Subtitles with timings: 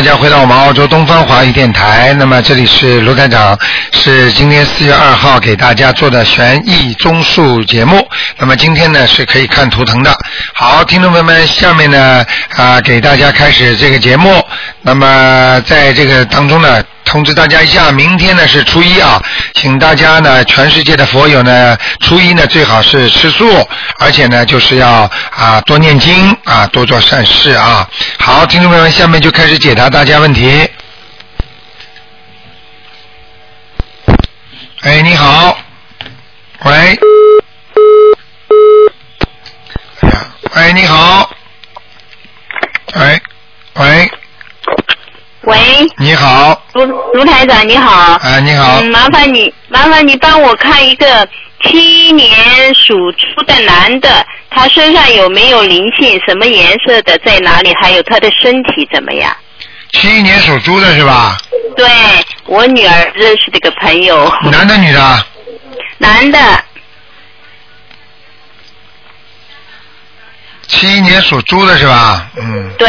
[0.00, 2.14] 大家回到我们澳洲东方华语电台。
[2.14, 3.54] 那么这里是卢台长，
[3.92, 8.08] 是今天四月二号给大家做的悬疑综述节目。
[8.38, 10.10] 那么今天呢是可以看图腾的。
[10.54, 12.24] 好，听众朋友们，下面呢
[12.56, 14.42] 啊给大家开始这个节目。
[14.80, 16.82] 那么在这个当中呢。
[17.02, 19.20] 通知大家一下，明天呢是初一啊，
[19.54, 23.66] 请大家呢，全世界的佛友呢，初一呢最好是吃素，
[23.98, 27.88] 而且呢就是要啊多念经啊，多做善事啊。
[28.30, 30.48] 好，听众朋友们，下面就开始解答大家问题。
[34.82, 35.58] 哎，你好，
[36.64, 36.98] 喂，
[40.54, 41.28] 哎你好，
[42.94, 43.20] 喂，
[43.74, 44.10] 喂。
[45.42, 45.58] 喂，
[45.98, 48.14] 你好，卢卢台长，你好。
[48.22, 48.78] 哎，你好。
[48.80, 51.28] 嗯，麻烦你，麻烦你帮我看一个
[51.62, 56.20] 七年属猪的男的，他身上有没有灵性？
[56.26, 57.18] 什么颜色的？
[57.18, 57.72] 在哪里？
[57.82, 59.36] 还有他的身体怎么样？
[59.92, 61.36] 七年属猪的是吧？
[61.76, 61.86] 对，
[62.46, 64.32] 我女儿认识的一个朋友。
[64.50, 65.26] 男的，女的？
[65.98, 66.64] 男的。
[70.66, 72.30] 七年属猪的是吧？
[72.36, 72.72] 嗯。
[72.78, 72.88] 对。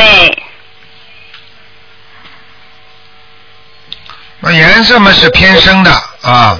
[4.39, 6.59] 那颜色嘛是偏深的啊。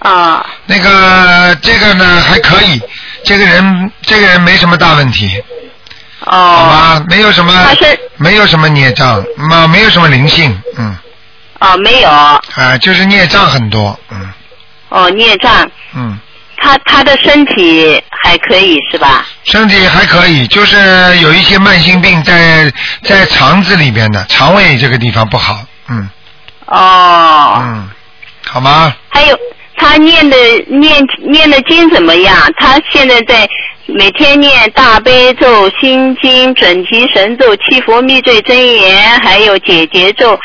[0.00, 0.44] 啊。
[0.66, 2.80] 那个这个呢还可以，
[3.24, 5.42] 这个人这个人没什么大问题。
[6.20, 6.30] 哦。
[6.30, 7.52] 好吧，没有什么。
[7.52, 7.98] 他是。
[8.16, 10.96] 没有什么孽障，嘛没有什么灵性，嗯。
[11.60, 12.08] 哦，没有。
[12.10, 12.40] 啊，
[12.80, 14.32] 就是孽障很多，嗯。
[14.88, 15.70] 哦，孽障。
[15.94, 16.18] 嗯。
[16.60, 19.24] 他他的身体还可以是吧？
[19.44, 20.76] 身体还可以，就是
[21.20, 22.72] 有一些慢性病在
[23.04, 26.10] 在肠子里边的，肠胃这个地方不好，嗯。
[26.66, 27.58] 哦。
[27.62, 27.88] 嗯，
[28.48, 28.92] 好吗？
[29.10, 29.38] 还有
[29.78, 30.36] 他念的
[30.68, 32.36] 念念的经怎么样？
[32.56, 33.48] 他现在在
[33.86, 40.38] 每天念大悲咒、心经、准提神咒、七佛密罪真言，还有解结咒，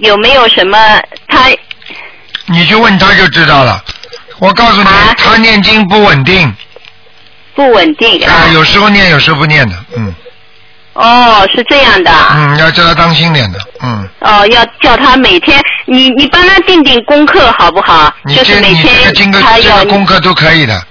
[0.00, 0.76] 有没有什么
[1.28, 1.48] 他？
[2.48, 3.82] 你去问他就知道了。
[4.38, 6.52] 我告诉你，他念经不稳定。
[7.54, 8.48] 不稳定啊。
[8.52, 10.14] 有时候念，有时候不念的，嗯。
[10.96, 12.10] 哦，是这样的。
[12.32, 14.08] 嗯，要叫他当心点的，嗯。
[14.20, 18.12] 哦，要叫他每天，你你帮他定定功课好不好？
[18.34, 19.12] 就是每天
[19.42, 20.82] 他要功课都可以的。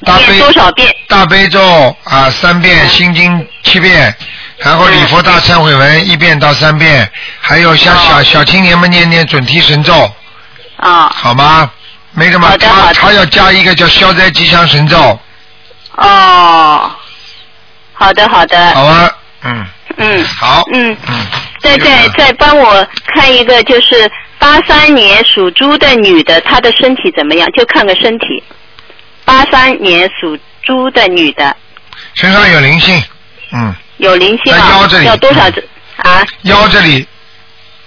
[0.00, 0.90] 念多少遍？
[1.08, 4.14] 大悲咒啊，三遍；心经七遍，
[4.58, 7.10] 然后礼佛大忏悔文一遍到三遍，
[7.40, 10.10] 还有像小小青年们念念准提神咒。
[10.76, 11.12] 啊。
[11.14, 11.70] 好吗？
[12.12, 15.20] 没什么，他他要加一个叫消灾吉祥神咒。
[15.96, 16.90] 哦。
[17.92, 18.74] 好的，好的。
[18.74, 19.10] 好啊。
[19.42, 21.26] 嗯嗯好嗯嗯，
[21.60, 27.48] 再再再帮我看一个，就是八三年属猪的女的，她的身体怎么样？
[27.52, 28.42] 就看个身体。
[29.24, 31.56] 八三年属猪的女的。
[32.14, 33.02] 身上有灵性，
[33.52, 33.74] 嗯。
[33.98, 34.70] 有灵性啊！
[34.70, 35.68] 腰这里要多少只
[35.98, 36.24] 啊？
[36.42, 37.06] 腰这里。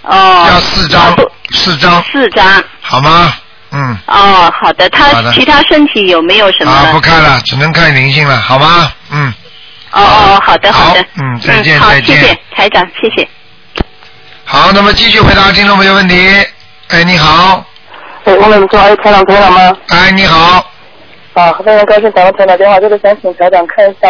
[0.02, 0.46] 哦。
[0.48, 1.16] 要四张，
[1.50, 2.02] 四张。
[2.04, 2.64] 四张。
[2.80, 3.34] 好吗？
[3.72, 3.98] 嗯。
[4.06, 4.88] 哦，好的。
[4.90, 6.70] 他其他身体有没有什么？
[6.70, 8.92] 啊，不看了，只能看灵性了，好吗？
[9.10, 9.34] 嗯。
[9.94, 13.28] 哦哦，好的好的，嗯，再见再见，谢谢台长，谢谢。
[14.44, 16.16] 好，那么继续回答听众朋友问题。
[16.88, 17.64] 哎，你好。
[18.24, 19.76] 哎，我们做哎台长台长吗？
[19.88, 20.66] 哎，你好。
[21.34, 24.08] 啊，非常高兴打到台长电话，就是想请台长看一下，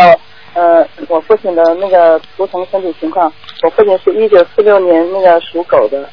[0.55, 3.33] 呃，我父亲的那个图腾身体情况。
[3.63, 6.09] 我父亲是一九四六年那个属狗的。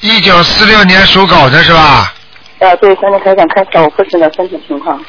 [0.00, 2.12] 一九四六年属狗的是吧？
[2.60, 5.00] 啊，对，想请台长看一下我父亲的身体情况。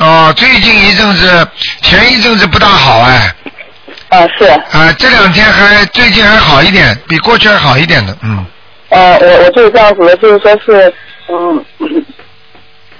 [0.00, 1.48] 哦，最近一阵子，
[1.82, 3.34] 前一阵子不大好哎。
[4.10, 4.44] 啊，是。
[4.46, 8.46] 啊，这两天还最近还好一点，比过去还好一点的，嗯。
[8.90, 10.94] 呃，我我就是这样子的，就是说是，
[11.28, 11.64] 嗯，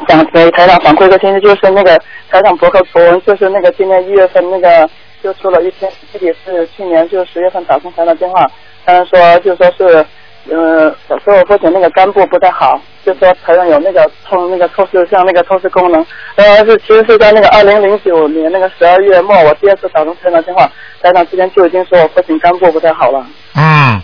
[0.09, 1.97] 想给台长反馈一个信息，就是那个
[2.31, 4.91] 台长博客博文，就是那个今年一月份那个
[5.23, 8.51] 就出了一篇，具体是去年就十月份打通台长电话，
[8.85, 10.05] 他说就说是。
[10.51, 16.05] 嗯，说我父亲那个肝部不太好，就说台上有那个通那个透视像那个透视功能。
[16.37, 20.71] 呃，是其实是在那个二零零九年那个十二月末，我第二次打通台长电话，
[21.03, 23.27] 台长之前就已经说我父亲肝部不太好了。
[23.57, 24.03] 嗯，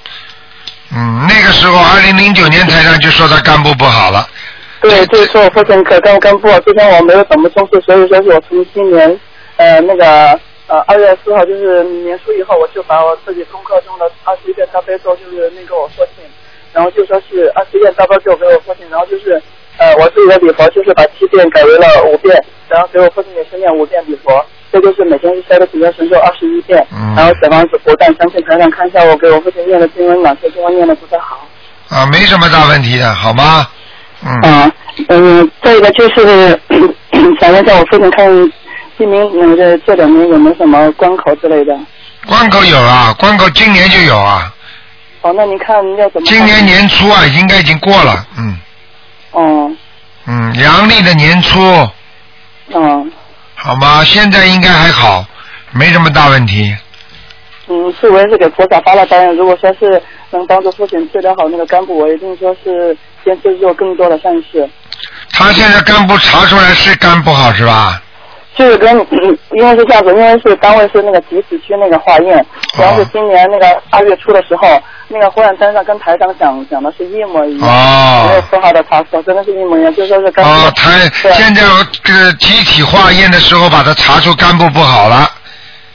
[0.94, 4.26] 嗯，那个时候二零零九年台上就说他肝部不好了。
[4.82, 9.18] 对，就是说我父亲可肝肝部，之前我没有怎么重视，所以说是我从今年
[9.56, 10.38] 呃那个。
[10.66, 16.24] 呃，二月四号就是年初以后，我就把我自己功课中的二十一遍大悲咒，就是那个我父亲，
[16.72, 19.40] 然后就说是二十一遍大悲咒给我父亲，然后就是
[19.76, 22.34] 呃我自己的礼佛就是把七遍改为了五遍，
[22.68, 31.46] 然后给我父亲也是念五遍礼佛，这就是每天是烧的几遍神咒二十一遍，然后小房子不但相信台上看一下我给我父亲念的经文哪些经文念的不太好。
[31.90, 33.68] 啊，没什么大问题的，好吗？
[34.24, 34.40] 嗯。
[34.40, 34.72] 啊，
[35.08, 36.58] 嗯，再一个就是
[37.38, 38.52] 想问一下我父亲看。
[38.96, 41.76] 今明那个这两年有没有什么关口之类的？
[42.26, 44.52] 关口有啊，关口今年就有啊，
[45.20, 46.26] 好，那您看要怎么？
[46.26, 46.64] 今年。
[46.64, 48.58] 年初啊，应该已经过了，嗯
[49.32, 49.70] 哦，
[50.26, 51.60] 嗯，阳历的年初，
[52.72, 53.12] 嗯
[53.54, 54.02] 好吗？
[54.04, 55.24] 现在应该还好，
[55.72, 56.74] 没什么大问题。
[57.68, 64.68] 嗯，是我也是给菩萨发了答应，如果说是能帮助父亲治疗好那个肝部，我一定说是坚持做更多的善事。
[65.32, 68.00] 他现在肝部查出来是肝不好是吧？
[68.56, 72.44] 就是跟，嗯因为是这样子，因为是单位是那个集市区那个化验，
[72.78, 80.50] 然后是今年那个二月初的时候，那个化验单上跟台长讲讲的是一模一样，哦没有丝毫的差错，真的是一模一样，就说是肝部。
[80.50, 81.62] 哦，台现在
[82.02, 85.30] 这个集体化验的时候，把它查出肝部不好了。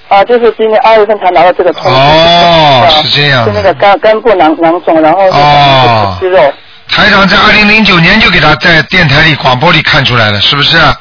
[0.09, 1.89] 啊，就是今年二月份才拿到这个通知。
[1.89, 6.53] 哦啊是这样是那个肝肝部囊囊肿，然后是哦肌肉。
[6.89, 10.75] 台长在二零零九年就给他在电台里广播里看出来了，是不是？
[10.77, 10.91] 啊，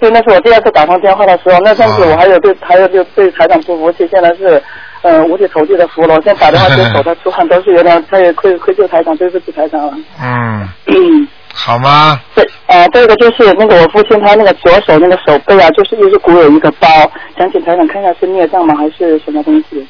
[0.00, 4.62] 对，那是我第二次打通电话的时候，那阵子哦我还有对，还有就对台长不服气，现在是，
[5.02, 6.14] 呃，五体投地的服了。
[6.14, 9.92] 我现在打电话就手在出汗都是有点，他也愧愧疚台长，对不起台长了。
[10.22, 12.20] 嗯，嗯， 好吗？
[12.34, 16.88] 对，呃，这个就是那个我父亲他那个左手那个手背啊，就是一直鼓有一个包，
[17.36, 19.86] 想请台长看一下是孽障吗，还是什么东西？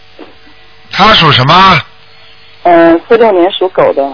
[0.90, 1.54] 他属什么？
[2.64, 4.06] 嗯、四六年属狗的。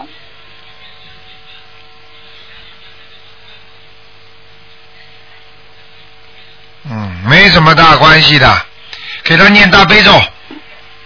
[6.94, 8.48] 嗯，没什么大关系的，
[9.24, 10.12] 给他念大悲咒。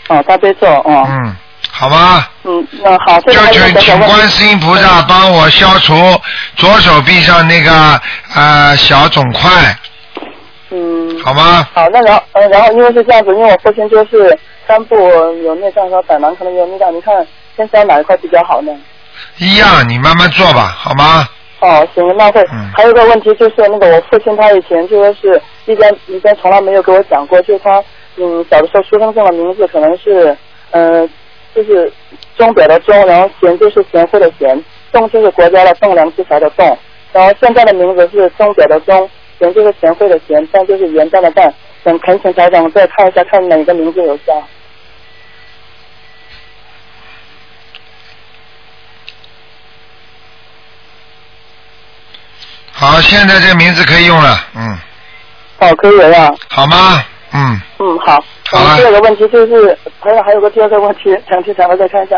[0.08, 1.34] 哦，大悲咒，哦，嗯，
[1.70, 2.26] 好吗？
[2.44, 5.94] 嗯，那好，就请请观世音菩萨帮我消除
[6.56, 7.98] 左手臂上那个
[8.34, 9.50] 呃小肿块，
[10.70, 11.66] 嗯，好吗？
[11.74, 14.94] 好，那然后呃，然后因为是这样子，因为我父亲就是三部
[15.44, 17.14] 有内脏和胆囊可能有内脏，你看
[17.56, 18.72] 现在哪一块比较好呢？
[19.38, 21.26] 一样，你慢慢做吧，好吗？
[21.60, 22.70] 哦，行，那会、嗯。
[22.76, 27.82] 还有一个问题就是那个我父亲他以前就说是以前以前从来没有给我讲过，就是他
[28.16, 30.36] 嗯小的时候出生证的名字可能是
[30.70, 31.08] 呃
[31.54, 31.92] 就是
[32.36, 36.78] 钟表的钟，然后贤就是贤惠的贤，栋就是国家的栋梁之才的栋，
[37.12, 41.52] 然后现在的名字是钟表的钟，贤就是贤惠的贤，蛋就是元旦的蛋，
[41.84, 44.32] 想恳请台长再看一下看哪个名字有效。
[52.80, 54.78] 好，现在这个名字可以用了，嗯，
[55.58, 56.32] 哦，可以了呀。
[56.48, 57.04] 好吗？
[57.32, 58.22] 嗯，嗯，好。
[58.50, 62.16] 好了嗯，第二个问题就是，还有还有个第二个问题，想去台长再看一下。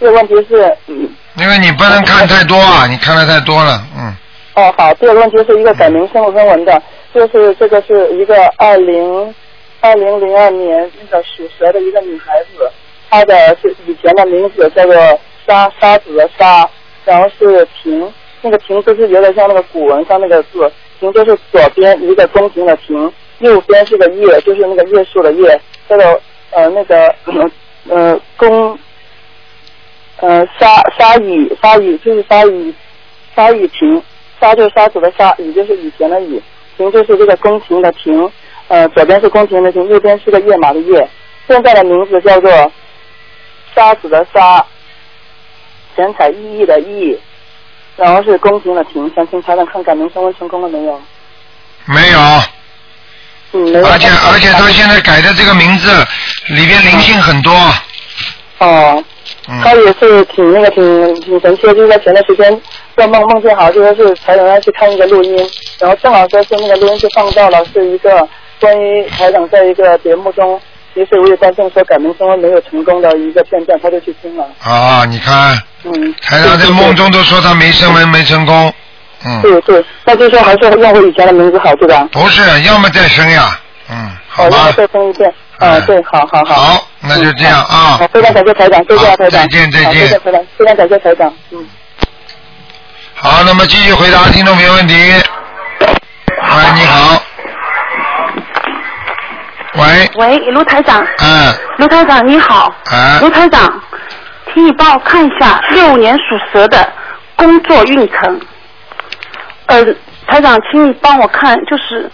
[0.00, 1.06] 这个问题是，嗯，
[1.36, 4.16] 因为你不能看太多啊，你看的太多了，嗯，
[4.54, 9.34] 哦，好，第二个问题是一个改名声声文的，就是这个是一个二零
[9.82, 12.66] 二零零二年那个属蛇的一个女孩子，
[13.10, 14.94] 她的是以前的名字叫做
[15.46, 16.66] 沙沙子的沙，
[17.04, 18.10] 然后是平，
[18.42, 27.14] 那个亭字是有点像那个古文上那个字，亭就是左边一个宫廷的廷，右边是个叶，就是那个叶树的叶，这个呃那个
[27.88, 28.78] 呃宫。
[30.18, 32.72] 呃，沙沙雨沙雨就是沙雨
[33.34, 34.00] 沙雨亭，
[34.40, 36.40] 沙就是沙子的沙，雨就是以前的雨，
[36.76, 38.30] 亭就是这个宫廷的亭，
[38.68, 41.08] 呃，左边是宫廷的廷，右边是个跃马的跃。
[41.48, 42.72] 现在的名字叫做
[43.74, 44.64] 沙子的沙，
[45.96, 47.18] 神采奕奕的奕，
[47.96, 49.10] 然后是宫廷的廷。
[49.14, 51.00] 想请台长看改名升温成功了没有？
[51.86, 52.20] 没有，
[53.52, 53.86] 嗯，没有。
[53.86, 55.90] 而且而且他现在改的这个名字
[56.48, 57.52] 里边灵性很多，
[58.58, 59.04] 哦。
[59.44, 62.60] 他嗯，也是挺那个挺挺神奇的，就是在前段时间
[62.94, 68.28] 做梦梦见好，就说是台长要去看一个录音，然后正好说是那个录音就放到了是一个
[68.60, 70.60] 关于台长在一个节目中
[70.94, 74.46] 疑似无意当中说改名升温没有成功的一个片段，他就去听了。
[74.62, 78.72] 啊，你看，嗯，台长在梦中都说他没升温没成功，
[79.24, 82.06] 嗯，对对，那就说还是用回以前的名字好，对吧？
[82.12, 83.58] 不是，要么再生呀，
[83.90, 85.32] 嗯，好哦，吧要，再生一遍。
[85.58, 86.54] 啊，嗯对，好好好。
[86.54, 89.40] 好，那就这样嗯啊好，，非常感谢台长，谢谢啊台长。
[89.42, 91.66] 再见再见谢谢台长，非常感谢台长，嗯。
[93.14, 94.94] 好，那么继续回答听众朋友问题。
[94.94, 97.22] 喂，你好。
[99.82, 103.82] 喂，喂，卢台长，嗯，卢台长你好，哎卢台长，
[104.52, 106.92] 请你帮我看一下六五年属蛇的
[107.34, 108.40] 工作运程。
[109.66, 109.84] 呃，
[110.26, 112.10] 台长，请你帮我看，就是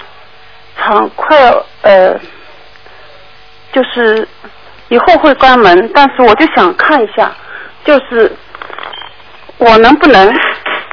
[0.78, 2.14] 厂快要呃，
[3.72, 4.26] 就是
[4.88, 7.30] 以后会关门，但是我就想看一下，
[7.84, 8.34] 就是
[9.58, 10.32] 我能不能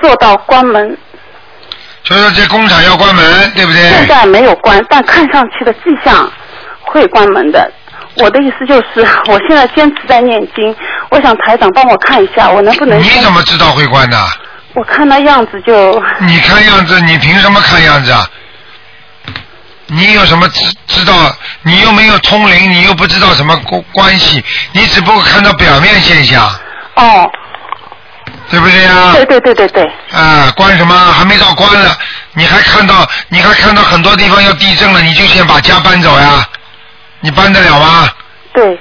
[0.02, 0.98] 做到关门？
[2.04, 3.82] 就是这工厂要关门，对不对？
[3.90, 6.32] 现在没有关，但看上去的迹象
[6.86, 7.72] 会关门的。
[8.18, 10.76] 我的意思就是， 我现在坚持在念经，
[11.10, 12.98] 我想台长帮我看一下，我能不能？
[13.02, 14.18] 你怎么知道会关的？
[14.74, 18.28] 我看那样子就你看样子，你凭什么看样子啊？
[19.88, 21.14] 你有什么知知道？
[21.62, 26.44] 你又没有通灵，你又不知道什么关关系，你只不过看到表面现象，
[26.96, 27.30] 哦，
[28.50, 29.12] 对不对呀？
[29.14, 30.96] 对对对对对，啊，关什么？
[31.14, 31.96] 还没到关了，
[32.34, 36.48] 你还看到，你还看到很多地方要地震了，你就先把家搬走呀？
[37.26, 38.08] 你搬得了吗？
[38.54, 38.80] 对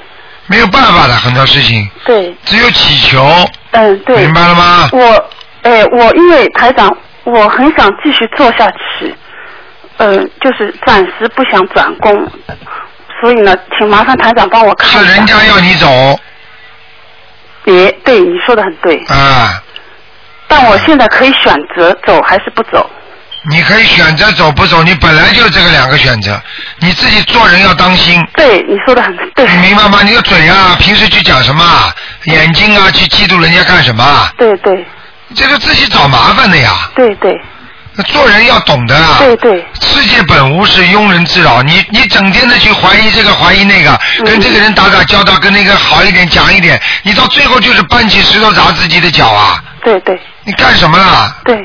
[0.49, 3.27] 没有办法的，很多事情对，只有祈求，
[3.71, 4.19] 嗯对。
[4.19, 4.91] 明白了吗？
[4.93, 5.31] 我，
[5.63, 9.17] 哎，我因为台长，我很想继续做下去，
[9.97, 12.31] 呃，就是暂时不想转工，
[13.19, 15.03] 所以呢，请麻烦台长帮我看看。
[15.07, 15.89] 是人家要你走
[17.65, 19.63] 别，对你说的很对，啊，
[20.47, 22.91] 但我现在可以选择走还是不走。
[23.51, 26.41] 你可以选择走不走，你本来就这个两个选择，
[26.79, 28.23] 你自己做人要当心。
[28.35, 29.47] 对，你说的很对。
[29.47, 30.01] 你明白吗？
[30.03, 31.95] 你的嘴啊，平时去讲什么啊？
[32.25, 34.33] 眼睛啊，去嫉妒人家干什么啊？
[34.39, 34.85] 对对
[35.35, 36.91] 这个自己找麻烦的呀。
[36.97, 37.39] 对对
[38.07, 39.19] 做人要懂得啊。
[39.21, 41.63] 对对世界本无事，庸人自扰。
[41.63, 49.63] 你你整天的去怀疑这个怀疑那个，嗯跟这个人打打交道，跟那个好一点讲一点，你到最后就是搬起石头砸自己的脚啊！
[49.85, 51.37] 对对你干什么了？
[51.45, 51.57] 对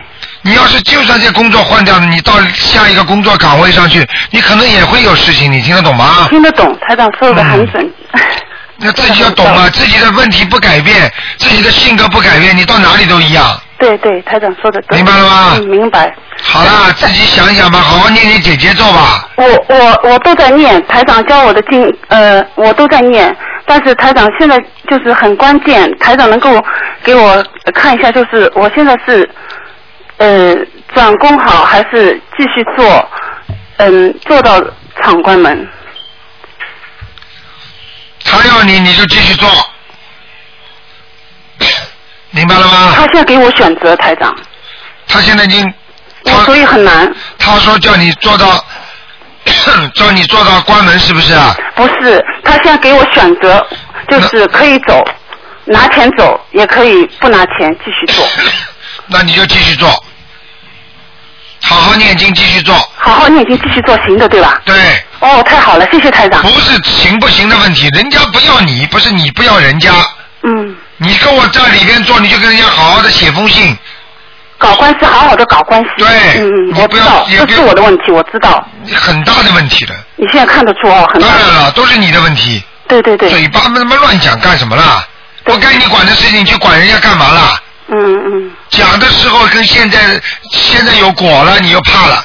[0.41, 6.27] 你要是就算这工作换掉了，你到下一个工作岗位上去，你可能也会有事情，你听得懂吗？
[6.29, 7.93] 听得懂，台长说的很准。
[8.81, 13.45] 那自己要懂啊， 自己的问题不改变，自己的性格不改变，你到哪里都一样。
[13.77, 14.97] 对对，台长说的对。
[14.97, 16.13] 明白了吗嗯，明白。
[16.41, 19.27] 好啦，自己想一想吧，好好念念姐姐咒吧。
[19.35, 23.35] 我我我都在念，台长教我的经，呃，我都在念。
[23.65, 24.57] 但是台长现在
[24.89, 26.49] 就是很关键，台长能够
[27.03, 27.43] 给我
[27.73, 29.29] 看一下，就是我现在是，
[30.19, 30.55] 呃，
[30.93, 33.09] 转工好还是继续做，
[33.77, 34.61] 嗯，做到
[35.01, 35.67] 厂关门？
[38.25, 39.49] 他要你，你就继续做，
[42.31, 42.93] 明白了吗？
[42.95, 44.35] 他现在给我选择，台长，
[45.07, 45.73] 他现在已经，
[46.25, 47.11] 我所以很难。
[47.37, 48.63] 他说叫你做到，
[49.95, 51.55] 叫你做到关门，是不是啊？
[51.75, 53.65] 不是，他现在给我选择，
[54.09, 55.01] 就是可以走，
[55.65, 58.27] 拿钱走，也可以不拿钱继续做。
[59.11, 59.89] 那你就继续做，
[61.69, 62.73] 好好念经，继续做。
[62.97, 64.59] 好好念经，继续做行的，对吧？
[64.65, 64.75] 对，
[65.19, 66.49] 哦，太好了，谢谢台长不。
[66.59, 69.91] 是行不行的问题，人家不要你，不是你不要人家。
[70.41, 73.77] 嗯，你跟我在里边做，你就跟人家好好的写封信，
[74.57, 75.89] 搞关系，好好的搞关系。
[75.99, 76.07] 对
[76.39, 78.67] 嗯嗯，你不要我知道，这也不是我的问题，我知道。
[78.95, 79.95] 很大的问题了。
[80.15, 81.27] 你现在看得出哦，很大。
[81.27, 85.05] 当然了，都是你的问题，对对对，嘴巴他妈乱讲干什么啦？
[85.43, 87.61] 对不该你管的事情，你去管人家干嘛啦？
[87.91, 92.23] 嗯嗯，讲的时候跟现在现在有果了，你又怕了。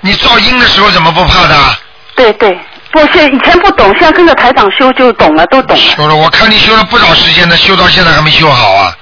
[0.00, 1.76] 你噪音的时候怎么不怕的？
[2.16, 2.58] 对对。
[2.90, 5.82] 不是以前不懂，现在跟着台长修就懂了，都懂了。
[5.82, 8.94] 修了，我看你修了不少时间了，修到现在还没修好啊！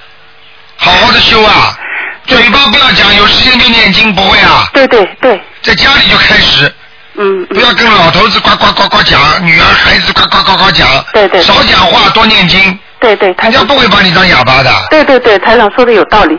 [0.77, 1.77] 好好的修啊！
[2.25, 4.69] 嘴巴不要讲，有时间就念经，不会啊？
[4.73, 6.73] 对对对，在家里就开始，
[7.15, 14.71] 嗯，不要跟老头子呱呱呱呱讲，女儿孩子呱呱呱呱讲，对对少讲话，多念经，对对，台长人家不会把你当哑巴的。
[14.91, 16.37] 对对对，台长说的有道理。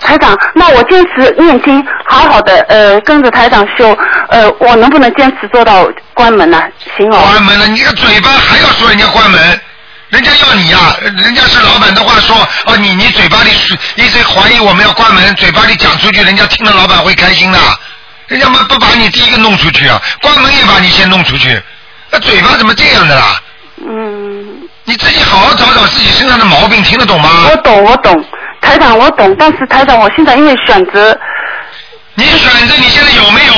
[0.00, 3.96] 台长，那我坚持念经，好好的呃跟着台长修，
[4.28, 6.60] 呃，我能不能坚持做到关门呢、
[6.96, 7.18] 行哦。
[7.30, 9.60] 关门了，你个嘴巴还要说人家关门，
[10.10, 17.58] 人家要你呀、人家是老板的话说，哦，你你嘴巴里是一直怀疑我们要关门，嘴巴里讲出去，人家听了老板会开心的，
[18.26, 21.60] 人家嘛不把你第一个弄出去啊，关门也把你先弄出去，
[22.10, 23.40] 那嘴巴怎么这样的啦？
[23.84, 24.11] 嗯，
[24.92, 27.48] 你自己好好找找自己身上的毛病，听得懂吗？
[27.50, 28.22] 我懂我懂，
[28.60, 31.18] 台长我懂，但是台长我现在因为选择，
[32.14, 33.54] 你选择你现在有没有？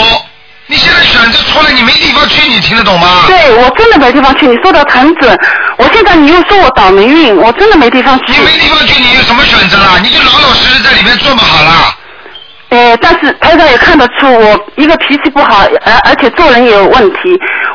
[0.68, 3.24] 你现在选择错了，你没地方去，你听得懂吗？
[3.26, 5.36] 对我真的没地方去，你说的很准。
[5.76, 8.38] 我现在你又说我倒霉运，我真的没地方去你。
[8.38, 9.98] 没地方去，你有什么选择啦？
[10.00, 11.96] 你就老老实实在里面做嘛好了。
[12.68, 17.18] 呃，但是台长也看得出我一个脾气不好，而而且做人也有问题。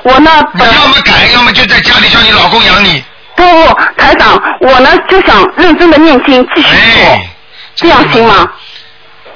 [0.04, 3.04] 我呢，你要么改，要么就在家里叫你老公养你。
[3.40, 7.30] 不不，台长，我呢就想认真的念经，继续做，哎，
[7.76, 8.46] 这样行吗？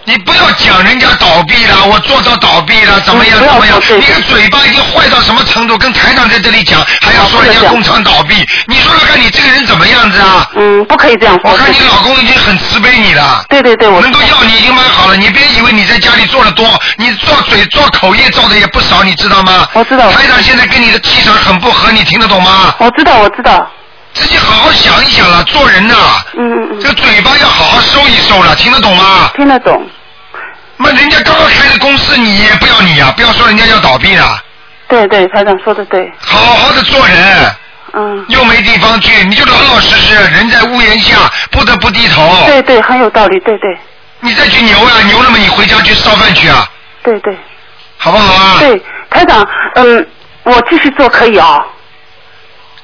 [0.06, 3.82] 你不要讲人家倒闭了，我做到倒闭了，怎么样嗯不要怎么样？
[3.82, 5.78] 说这个你的嘴巴已经坏到什么程度？
[5.78, 8.36] 跟台长在这里讲，还要说人家工厂倒闭，
[8.68, 10.46] 你说说看你这个人怎么样子啊？
[10.58, 11.50] 嗯，不可以这样说。
[11.50, 13.46] 我看你老公已经很慈悲你了。
[13.48, 16.68] 对对对，我能够要你已经蛮好了，你别以为你在家里做的多，
[16.98, 19.66] 你做嘴做口业做的也不少，你知道吗？
[19.72, 22.76] 我知道台长现在跟你的气场很不合，你听得懂吗？
[22.80, 23.66] 我知道我知道，
[24.14, 25.96] 自己好好想一想了，做人呐、
[26.38, 29.32] 嗯嗯嗯，这个嘴巴要好好收一收了，听得懂吗？
[29.36, 29.86] 听得懂。
[30.78, 34.40] 那人家刚刚开的公司，你也不要你呀、不要说人家要倒闭了，
[34.88, 37.56] 对对，台长说的对，好好的做人，
[37.94, 41.16] 嗯，又没地方去，你就老老实实，人在屋檐下，
[41.52, 42.44] 不得不低头。
[42.48, 43.78] 对对，很有道理，对对
[44.20, 46.68] 你再去牛啊，牛了嘛，你回家去烧饭去啊，
[47.04, 47.38] 对对
[47.98, 48.58] 好不好啊？
[48.60, 50.08] 对，台长，嗯，
[50.44, 51.64] 我继续做可以哦。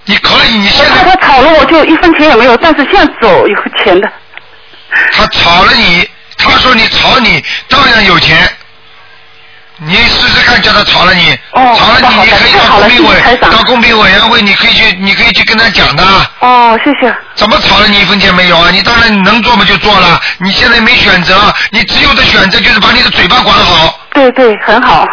[0.09, 4.09] 你可以，你我现在他炒了我就一分钱也没有，但是现在走有钱的。
[5.13, 8.49] 他炒了你，他说你炒你，照样有钱。
[9.81, 16.03] 你试试看，叫他炒了你，哦炒了你，你可以到公平委到公平委员会，你可以去，你可以去跟他讲的。
[16.39, 17.15] 哦，谢谢。
[17.35, 18.71] 怎么炒了你一分钱没有啊？
[18.71, 24.07] 你当然能做嘛就做了，你现在没选择，你只有的选择就是把你的嘴巴管好。
[24.11, 25.05] 对对，很好，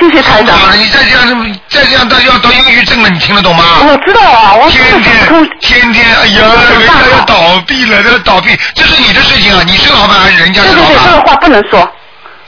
[0.00, 0.56] 谢谢台长。
[0.76, 3.64] 你再这样，再这样，他要得忧郁症了，你听得懂吗？
[3.82, 6.42] 我知道啊，我天天天天，哎呀，
[6.78, 9.62] 人家要倒闭了，要倒闭，这是你的事情啊！
[9.66, 11.20] 你是老板还是人家是老对对对，这个？
[11.22, 11.92] 话不能说，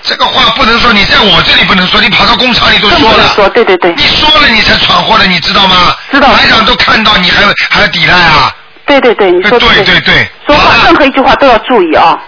[0.02, 3.32] 这个话不能说，你在我这里不能说，你跑到工厂里都说了。
[3.34, 5.94] 说，对对对你说了你才闯祸了，你知道吗？
[6.10, 8.52] 知道台长都看到，你还还要抵赖啊？
[8.86, 12.18] 对对对，你说对的对对，说话任何一句话都要注意啊。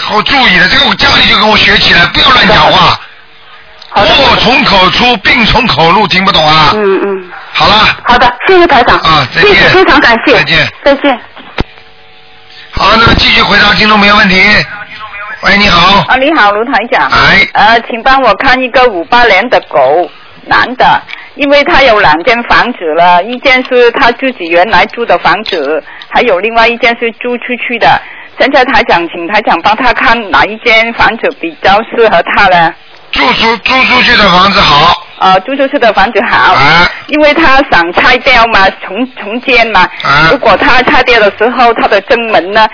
[0.00, 2.98] 好注意的，这个我家里就跟我学起来，不要乱讲话。
[3.92, 6.70] 祸从口出，病从口入，听不懂啊？
[6.74, 11.20] 嗯嗯，好了，好的，谢谢台长，啊再见谢谢，非常感谢，再见，再见。
[12.72, 14.36] 好，那么继续回答听众朋友问题。
[15.42, 16.04] 喂，你好。
[16.06, 17.10] 啊，你好，卢台长。
[17.10, 20.08] 哎呃，请帮我看一个五八年的狗，
[20.46, 21.02] 男的，
[21.34, 28.00] 因为他有两间房子了，一间是他自己原来住的房子，还有另外一间是租出去的。
[28.38, 32.72] 现在台长，请台长帮他看哪一间房子比较适合他呢？
[33.12, 36.52] 租出租出去的房子好，呃，租出去的房子好。
[36.54, 39.80] 啊因为他想拆掉嘛，重重建嘛。
[40.02, 42.68] 啊如果他拆掉的时候，他的正门呢，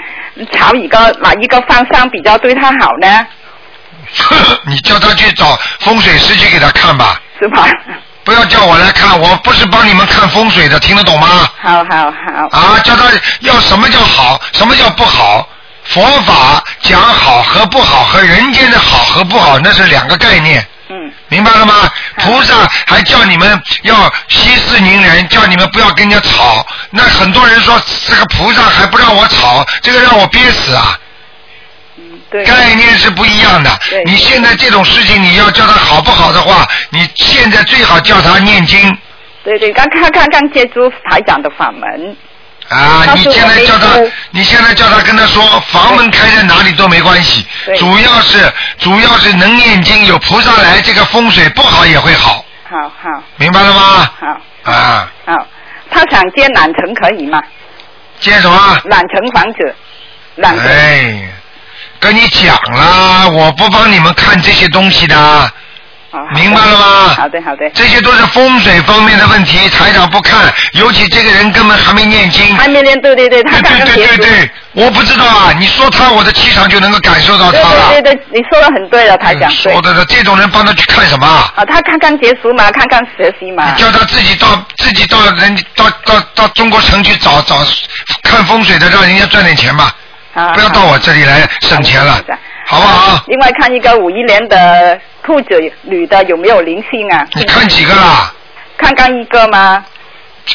[0.53, 3.27] 朝一个哪一个方向比较对他好呢？
[4.67, 7.67] 你叫他去找风水师去给他看吧，是吧？
[8.23, 11.27] 不要叫我来看，我不是帮你们看风水的，听得懂吗？
[11.63, 12.59] 好好好。
[12.59, 13.05] 啊，叫他
[13.41, 15.49] 要什么叫好，什么叫不好。
[15.89, 21.89] 佛法讲好和不好，和人间的好和不好那是两个概念，嗯明白了吗？
[22.19, 22.55] 菩萨
[22.87, 26.67] 还叫你们要息事宁人，叫你们不要跟人家吵。
[26.91, 30.99] 那很多人说这个菩萨还不让我吵，这个让我憋死啊！
[31.97, 32.45] 嗯，对。
[32.45, 34.03] 概念是不一样的对。
[34.05, 38.97] 你现在这种事情，你要叫他好不好的话，你现在最好叫他念经
[39.43, 42.17] 对对，刚刚刚刚接触台长的法门，
[42.69, 43.05] 啊！
[43.15, 44.01] 你现在叫他
[44.31, 47.47] 你现在叫他跟他说，房门开在哪里都没关系，
[47.79, 54.11] 主要是主要是能念经，有菩萨来，这个风水不好也会好，好好明白了吗？
[54.19, 55.47] 好啊，好，
[55.91, 57.41] 他想建两层可以吗？
[58.19, 58.79] 建什么？
[58.85, 59.75] 两层房子，
[60.37, 60.67] 两层。
[60.67, 61.29] 哎，
[62.01, 65.51] 跟你讲啦，我不帮你们看这些东西的，哦
[66.35, 72.57] 明白了吗好的好的，这些都是风水方面的问题，台长不看，尤其这个人根本还没念经。
[72.57, 74.17] 还没念，对对对，他对对对刚刚结束。
[74.23, 77.91] 对对，我不知道啊，你说他，我的气场就能够感受到他了。
[77.91, 79.51] 对对对，你说的很对了，台长。
[79.51, 79.83] 嗯说。
[79.83, 81.27] 的呢，这种人帮他去看什么？
[81.27, 83.73] 啊，他刚刚结束嘛，刚刚学习嘛。
[83.73, 87.57] 叫他自己到自己到人到到到中国城去找找
[88.23, 89.93] 看风水的，让人家赚点钱吧，
[90.35, 92.21] 啊不要到我这里来省钱了
[92.69, 93.23] 好不好？
[93.29, 97.27] 另外看一个五一年的兔子女的有没有灵性啊？
[97.35, 98.33] 你看几个啦？
[98.77, 99.85] 看刚一个吗？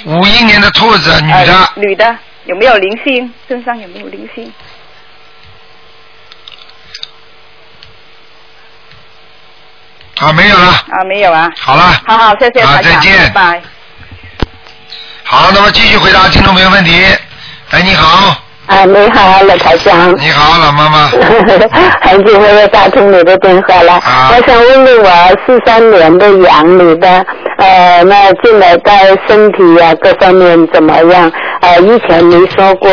[0.06, 3.34] 五一年的兔子，女呃的，女的有没有灵性？
[3.48, 4.52] 身上有没有灵性？
[10.20, 11.50] 啊，没有了，啊，没有啊。
[11.60, 13.62] 好了，好好，谢谢好台长，再见拜拜。
[15.24, 17.06] 好，那么继续回答听众朋友问题。
[17.72, 18.36] 哎，你好，
[18.72, 20.18] 啊，你好，老台长。
[20.18, 21.10] 你好，老妈妈，
[22.08, 23.94] 很久没有打通你的电话了。
[23.96, 25.10] 啊我想问问我
[25.46, 27.26] 四三年的羊女的，
[27.58, 31.30] 呃，那近来在身体呀、各方面怎么样？
[31.62, 32.90] 呃，以前你说过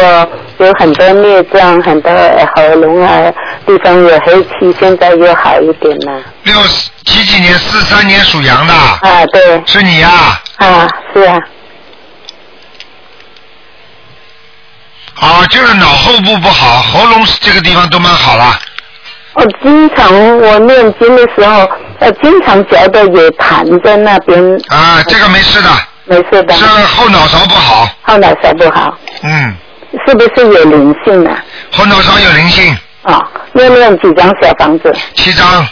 [0.58, 2.10] 有很多孽障，很多
[2.56, 3.32] 喉咙啊
[3.64, 6.20] 地方有黑气，现在又好一点了。
[6.42, 6.54] 六
[7.04, 7.54] 几几年？
[7.54, 10.10] 四三年属羊的，啊，对，是你呀、
[10.56, 11.38] 啊，是啊，
[15.20, 15.44] 啊？
[15.50, 18.58] 就是脑后部不好，喉咙这个地方都蛮好了。
[19.34, 21.68] 我经常我念经的时候，
[22.00, 25.70] 呃，经常觉得有痰在那边，啊，这个没事的，
[26.04, 27.88] 没事的，是后脑勺不好。
[28.02, 28.98] 后脑勺不好。
[29.22, 29.56] 嗯，
[30.06, 31.38] 是不是有灵性啊？
[31.72, 34.92] 后脑勺有灵性，哦，念念几张小房子？
[35.14, 35.68] 七张，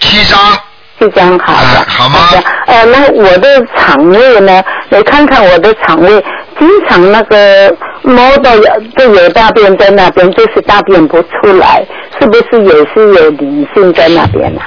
[0.00, 0.58] 七张，
[0.98, 2.18] 七张好的，哎好吗？
[2.32, 2.42] 的。
[2.66, 4.62] 呃，那我的肠胃呢？
[4.88, 6.24] 你看看我的肠胃，
[6.58, 8.62] 经常那个摸到有
[8.96, 11.84] 就有大便在那边，就是大便不出来，
[12.18, 14.60] 是不是也是有灵性在那边呢、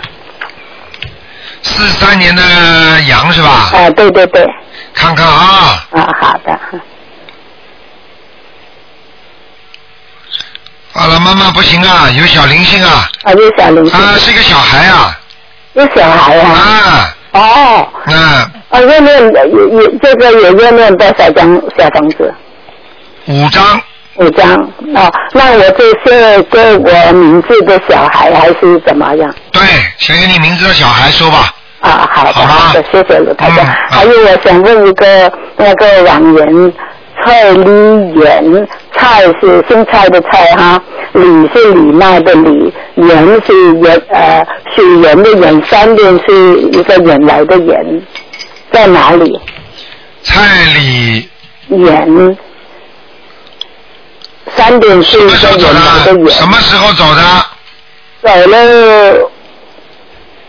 [1.62, 2.42] 四三年的
[3.08, 3.50] 羊是吧？
[3.74, 3.90] 啊？
[3.92, 4.46] 对对对，
[4.94, 6.60] 看看啊，啊，好的，
[10.94, 15.19] 好了，妈妈不行啊，有小灵性啊，啊，有小灵性，啊，是一个小孩啊，
[15.80, 16.52] 有小孩啊？
[17.32, 18.16] 啊，哦，嗯，
[18.70, 22.34] 啊，要念也也这个也要念多少张小房子？
[23.28, 23.82] 五张，
[24.16, 24.52] 五张
[24.96, 25.12] 啊？
[25.34, 29.34] 那我这是给我名字的小孩还是怎么样？
[29.52, 29.62] 对，
[29.98, 31.54] 写给你名字的小孩说吧。
[31.82, 33.66] 啊，好的，好的，谢谢卢台长。
[33.66, 36.74] 嗯还有，我想问一个那个网员
[37.26, 40.82] 蔡丽媛，蔡是姓蔡的蔡哈，
[41.14, 41.22] 李
[41.54, 48.02] 是李娜的李，媛是圆呃水源的源，三点是一个原来的源，
[48.72, 49.40] 在哪里？
[50.24, 50.42] 蔡
[50.76, 51.30] 李
[51.68, 52.38] 源，
[54.56, 56.20] 三点是一个原来的的？
[56.20, 56.30] 源。
[56.30, 57.22] 什么时候走的？
[58.22, 59.32] 走了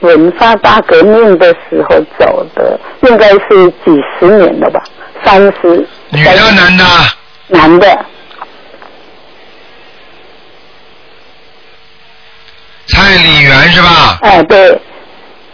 [0.01, 4.83] 文化大革命的时候走的，应该是几十年了吧，
[5.25, 5.87] 三十。
[6.11, 6.85] 女的男的？
[7.49, 8.05] 男的，
[12.89, 14.19] 蔡李元是吧？
[14.23, 14.81] 哎对，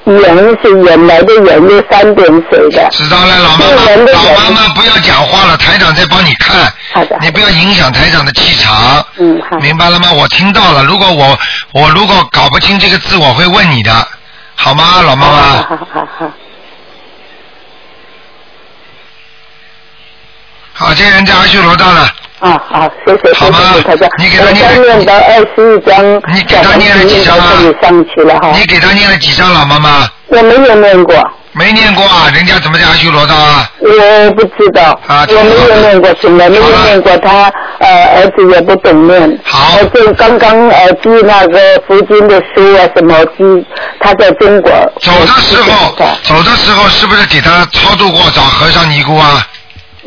[0.04, 2.88] 圆是原来的圆，是三点水的。
[2.90, 6.72] 知道了，老妈妈，老妈妈不要讲话了，台长在帮你看。
[6.92, 9.04] 好的你不要影响台长的气场。
[9.18, 10.12] 嗯好明白了吗？
[10.12, 10.84] 我听到了。
[10.84, 11.38] 如果我
[11.72, 14.08] 我如果搞不清这个字，我会问你的，
[14.54, 15.40] 好吗，老妈好妈？
[15.40, 16.08] 好好好。
[16.18, 16.32] 好，
[20.96, 22.08] 这个人在阿修罗道了。
[22.38, 23.58] 啊好，谢谢谢好吗。
[24.18, 28.52] 你给他我念刚念到二十一章，你给他念了几张啊上去了哈。
[28.54, 30.06] 你给他念了几张，老妈妈？
[30.26, 31.16] 我没有念过，
[31.52, 33.70] 没念过啊，人家怎么在阿修罗道啊？
[33.80, 39.40] 我不知道，啊我没有念过，什么没有念过，他呃儿子也不懂念。
[39.42, 41.58] 好就刚刚呃寄那个
[41.88, 43.66] 佛经的书啊什么寄，
[43.98, 44.70] 他在中国。
[45.00, 49.46] 走的时候，走的时候是不是给他超度过找和尚尼姑啊？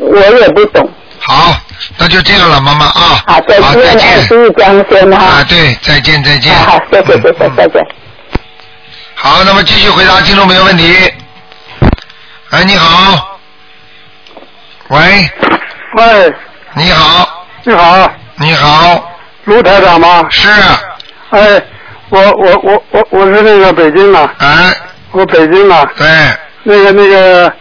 [0.00, 0.88] 我也不懂。
[1.20, 1.54] 好，
[1.98, 3.22] 那就这样了，妈妈啊。
[3.26, 4.22] 好，再好，再见。
[4.22, 5.24] 十一章先哈。
[5.24, 6.54] 啊，对，再见，再见。
[6.54, 7.86] 好好，谢谢谢谢，嗯再见。
[9.14, 11.12] 好，那么继续回答听众朋友问题。
[12.50, 13.38] 哎，你好。
[14.88, 14.98] 喂，
[15.96, 16.34] 喂，
[16.74, 19.12] 你好，你好，你好，
[19.44, 20.26] 卢台长吗？
[20.30, 20.48] 是，
[21.30, 21.62] 哎，
[22.08, 24.74] 我我我我我是那个北京的，哎，
[25.12, 26.08] 我北京的，对，
[26.64, 27.52] 那个那个，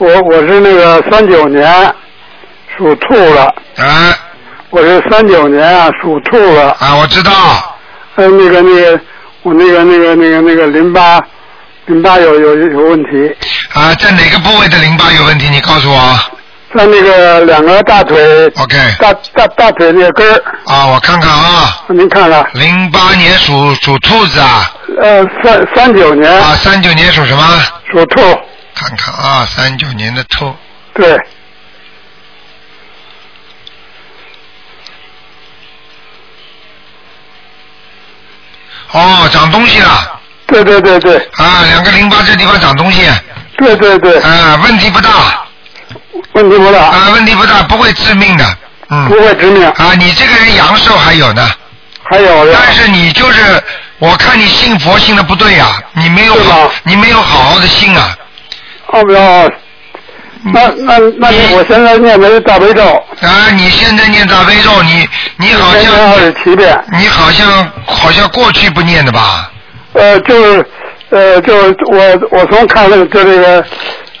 [0.00, 1.94] 我我是那个三九年
[2.74, 4.16] 属兔的，哎，
[4.70, 7.30] 我是三九年啊属兔的，啊，我知道，
[8.14, 8.98] 呃，那个那个
[9.42, 11.20] 我那个那个那个那个淋巴
[11.84, 13.30] 淋巴有有有问题，
[13.74, 15.50] 啊，在哪个部位的淋巴有问题？
[15.50, 16.18] 你告诉我。
[16.74, 26.32] 在那个两个大腿 OK，大大大腿那个根儿，啊，我看看啊，您看看，零八年属属兔子啊，呃，三三九年。
[26.32, 27.42] 啊，三九年属什么？
[27.92, 28.22] 属兔，
[28.80, 30.56] 看看啊，三九年的兔，
[30.94, 31.14] 对。
[38.92, 41.18] 哦，长东西了，对对对对。
[41.36, 43.06] 啊，两个淋巴这地方长东西，
[43.58, 45.44] 对对对，啊，问题不大，
[46.32, 48.56] 问题不大，啊，问题不大，不会致命的，
[48.88, 49.06] 嗯。
[49.10, 49.68] 不，会致命。
[49.68, 51.50] 啊，你这个人阳寿还有呢，
[52.02, 53.62] 还有的，但是你就是，
[53.98, 58.16] 我看你信佛信的不对呀、你没有好，你没有好好的信啊，
[58.92, 59.48] 哦不要，
[60.52, 62.82] 那那那你我现在念的是大悲咒，
[63.20, 69.50] 啊，你现在念大悲咒，你你好一天念二十七遍，你好像好像过去不念的吧？
[69.92, 70.66] 呃，就是
[71.10, 73.64] 呃，就是我我从看了就这个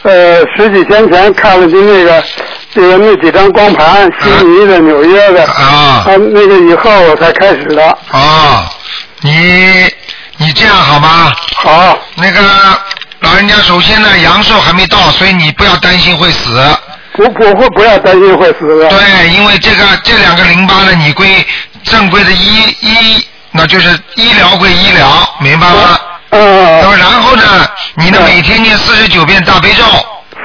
[0.02, 2.22] 呃十几天前看了您那个
[2.74, 6.04] 这个那几张光盘，悉尼的、纽约的，啊。
[6.04, 7.98] 啊，那个以后我才开始的。
[8.10, 8.68] 啊，
[9.22, 9.88] 你
[10.38, 11.32] 你这样好吗？
[11.54, 12.40] 好，那个
[13.20, 16.58] 老人家，首先呢，阳寿还没到，所以你不要担心会死。
[17.18, 18.88] 我我会不要担心会死的。
[18.88, 21.46] 对，因为这个这两个淋巴呢，你归
[21.84, 25.06] 正规的医医，那就是医疗归医疗，
[25.40, 25.98] 明白吗？
[26.32, 29.84] 嗯那么然后呢，你呢嗯每天念四十九遍大悲咒，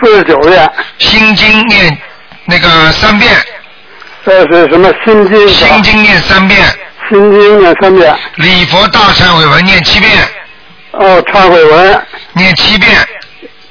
[0.01, 1.97] 四十九遍，心经念
[2.45, 3.31] 那个三遍，
[4.25, 5.47] 这是什么心经？
[5.47, 6.59] 心经念三遍，
[7.07, 10.11] 心经念三遍，礼佛大忏悔文念七遍，
[10.91, 12.05] 哦，忏悔文
[12.36, 12.91] 念七遍。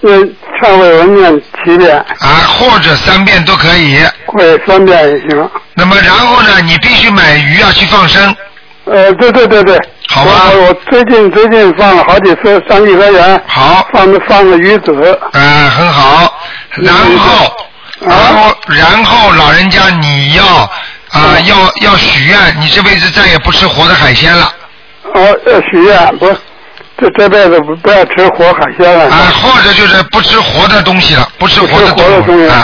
[0.01, 0.21] 念
[0.61, 3.99] 忏悔文念七遍，啊，或者三遍都可以。
[4.27, 5.51] 或者三遍也行。
[5.73, 8.37] 那么然后呢，你必须买鱼要去放生，
[8.85, 10.51] 呃，对对对对，好吧。
[10.53, 16.39] 我我最近最近放了好几次上颐和园，好，放的放个鱼子，嗯，很好。
[16.75, 17.57] 然后，
[18.03, 20.69] 嗯然后，然后老人家你要啊、
[21.13, 21.47] 嗯。
[21.47, 24.53] 要要许愿，你这辈子再也不吃活的海鲜了。
[25.15, 26.27] 哦，要许愿不，
[26.97, 29.07] 这这辈子不不要吃活海鲜了。
[29.11, 32.57] 啊，或者就是不吃活的东西了，不吃活的东西啊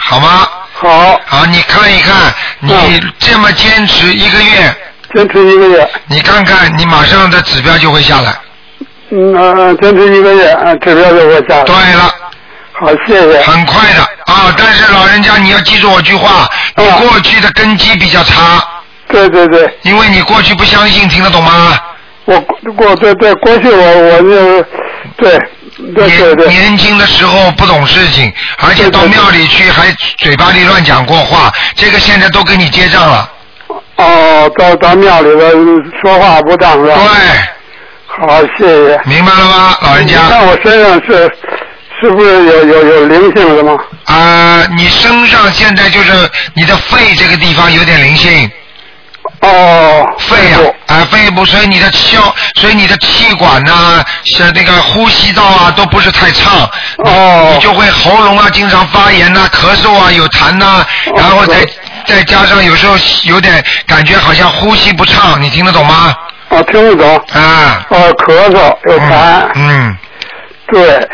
[0.00, 0.48] 好好吗？
[0.72, 2.14] 好，好，你看一看，
[2.60, 4.76] 你嗯这么坚持一个月，
[5.14, 8.34] 坚持一个月，你看看你马上的指标就会下来。
[9.10, 11.62] 嗯呃，坚持一个月，啊指标就会下来。
[11.64, 12.14] 对了，
[12.72, 13.40] 好，谢谢。
[13.42, 14.54] 很快的啊！
[14.56, 18.62] 但是老人家你要记住我句话，你啊过去的根基比较差，
[19.08, 21.78] 对对对，因为你过去不相信，听得懂吗？
[22.26, 22.40] 我
[22.72, 24.62] 过对对过去我我就
[25.16, 25.38] 对
[25.94, 33.30] 对对年对年轻的时候不懂事情，而且到庙里去还嘴巴里乱讲过话，这个现在都跟你结账了。
[33.96, 35.50] 哦，到到庙里边
[36.02, 36.96] 说话不当是吧？
[36.96, 39.00] 对，好，谢谢。
[39.04, 40.20] 明白了吗，老人你家？
[40.28, 41.30] 看我身上是
[42.00, 43.78] 是不是有有有灵性了吗？
[44.06, 46.12] 啊、你身上现在就是
[46.54, 48.50] 你的肺这个地方有点灵性，
[49.44, 52.16] 哦，肺呀、啊，肺部，所以你的气，
[52.54, 56.68] 所以你的气管呐、像那个呼吸道啊，都不是太畅，
[57.04, 57.50] 哦。
[57.54, 61.64] 你就会喉咙啊经常发炎呐、咳嗽啊，有痰呐、哦然后再
[62.06, 66.14] 再加上有时候有点感觉好像呼吸不畅，你听得懂吗？
[66.48, 67.16] 哦，听不懂。
[67.32, 69.96] 啊，哦，咳嗽有痰，嗯，
[70.72, 71.08] 对。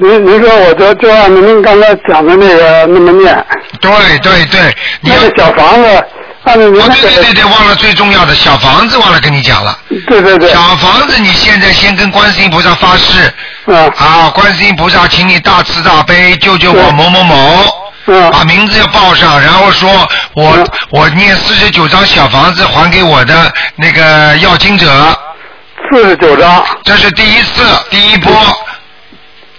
[0.00, 3.44] 您您说我就就按照您刚才讲的那个那么念，
[3.80, 3.90] 对
[4.20, 6.04] 对对，你要那个小房子
[6.48, 9.78] 哦，那个，对对对对，忘了最重要的小房子，忘了跟你讲了。
[10.06, 13.32] 对对对，小房子，你现在先跟观世音菩萨发誓。
[13.66, 17.34] 嗯啊，观世音菩萨，请你大慈大悲，救救我某某某。
[18.10, 24.88] 嗯把名字要报上，然后说我、嗯我念四十九张小房子还给我的那个要经者，
[25.92, 26.64] 四十九张。
[26.84, 28.32] 这是第一次第一波，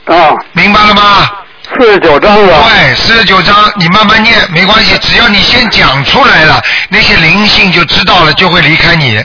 [0.05, 1.29] 啊，明白了吗？
[1.77, 2.63] 四十九章是吧？
[2.69, 9.17] 对，四十九章你慢慢念没关系，只要你先讲出来了，那些灵性就知道了，就会离开你。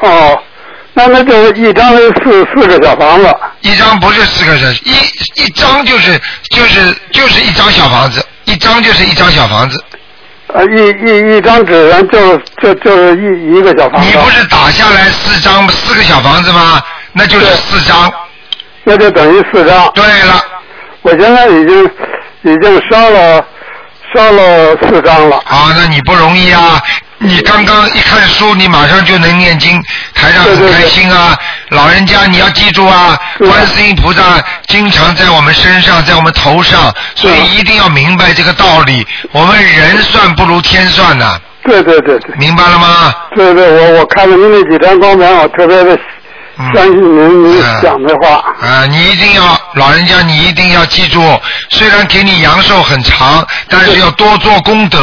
[0.00, 0.38] 哦，
[0.92, 9.82] 那那就是一张是四四个小房子，一张不是四个小，一一张就是就是就是一张小房子，一张就是一张小房子。
[10.52, 16.80] 呃，一一一张纸上就就就是一一个小房子，你不是打下来四张四个小房子吗？
[17.12, 18.12] 那就是四张。
[18.84, 19.90] 那就等于四张。
[19.94, 20.44] 对了，
[21.04, 21.84] 我现在已经
[22.42, 23.44] 已经烧了
[24.14, 25.36] 烧了四张了。
[25.46, 26.82] 啊，那你不容易啊！
[27.18, 29.80] 你刚刚一看书，你马上就能念经，
[30.14, 31.36] 台上很对对对开心啊！
[31.70, 34.22] 老人家你要记住啊，观世音菩萨
[34.66, 39.06] 经常在我们身上，在我们头上，所以一定要明白这个道理。
[39.32, 43.14] 我们人算不如天算呐、对对对对明白了吗？
[43.34, 45.98] 对对，我我看了您那几张光盘，我特别的嗯
[46.74, 48.44] 相信您您讲的话。
[48.60, 51.20] 啊，你一定要老人家，你一定要记住，
[51.70, 54.98] 虽然给你阳寿很长，但是要多做功德。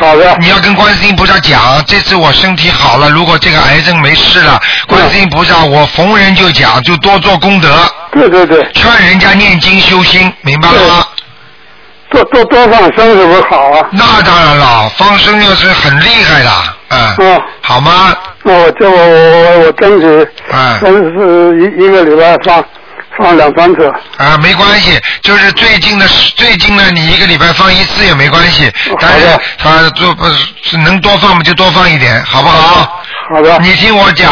[0.00, 7.68] 好的你要跟观世音菩萨讲，这次我身体好了，如果这个癌症没事了，观世音菩萨，我逢人就讲，就多做功德，
[8.12, 11.06] 对对对，劝人家念经修心，明白了吗？
[12.10, 13.88] 多多多放生是不是好啊？
[13.90, 16.50] 那当然了，放生要是很厉害的，
[16.92, 18.14] 嗯，嗯，好吗？
[18.42, 22.62] 那我就我我我我争取，嗯真是一一个礼拜放
[23.16, 23.90] 放两三次。
[24.18, 29.26] 啊，没关系，就是最近的最近呢，你一个礼拜放一次也没关系，但是
[29.58, 30.26] 好的啊，做不
[30.62, 33.00] 是能多放嘛就多放一点，好不好？
[33.30, 34.30] 好的，你听我讲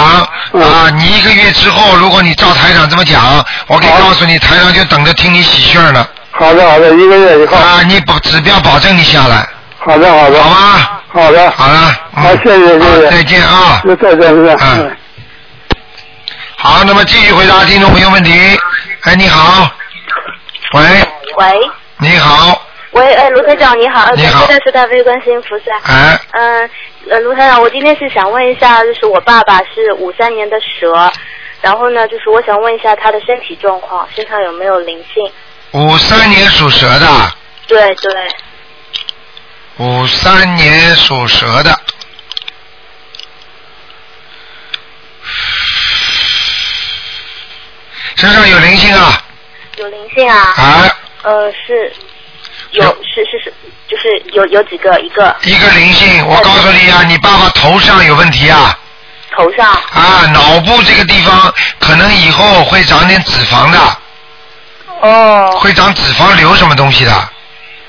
[0.52, 7.56] 嗯啊，你一个月之后，如果你照台长这么讲，我可以告诉你，台长就等着听你喜讯了好的好的，一个月以后。
[7.56, 10.88] 啊，你保指标保证你下来，好的好的，好吗？
[11.12, 12.22] 好的，好了，嗯。
[12.22, 13.06] 好谢谢谢谢。
[13.06, 13.80] 啊再见啊。
[13.84, 14.66] 那再见再见。
[14.78, 14.96] 嗯。
[16.56, 18.30] 好，那么继续回答听众朋友问题。
[19.02, 19.70] 哎，你好，
[20.74, 20.82] 喂，
[21.36, 21.70] 喂。
[21.98, 24.46] 你好，喂，哎，卢台长你好，你好。
[24.46, 25.92] 感谢大慈大悲观世音菩萨。
[25.92, 26.70] 哎，嗯、
[27.10, 31.10] 呃，卢台长，我今天是想问一下，就是我爸爸是五三年的蛇，
[31.60, 35.32] 然后呢，就是我想问一下他的身体状况，身上有没有灵性？
[35.72, 37.06] 五三年属蛇的，
[37.66, 38.12] 对对，
[39.80, 41.80] 五三年属蛇的，
[48.14, 49.24] 身上有灵性啊，
[49.76, 50.36] 有灵性啊？
[50.36, 51.90] 啊，呃，是
[52.72, 52.96] 有有。
[53.02, 53.54] 是是是，
[53.88, 55.34] 就是有有几个，一个。
[55.44, 58.78] 一个灵性，我告诉你啊，你爸爸头上有问题啊，
[59.34, 59.66] 头上。
[59.66, 63.78] 啊，脑部这个地方可能以后会长点脂肪的，
[65.00, 67.28] 哦，会长脂肪瘤什么东西的，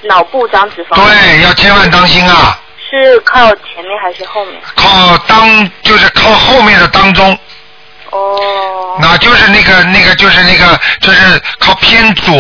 [0.04, 2.60] 脑部长脂肪，对，要千万当心啊，
[2.90, 4.62] 是靠前面还是后面？
[4.76, 7.38] 靠当就是靠后面的当中，
[8.10, 12.36] 哦，那就是那个那个就是那个就是靠偏左，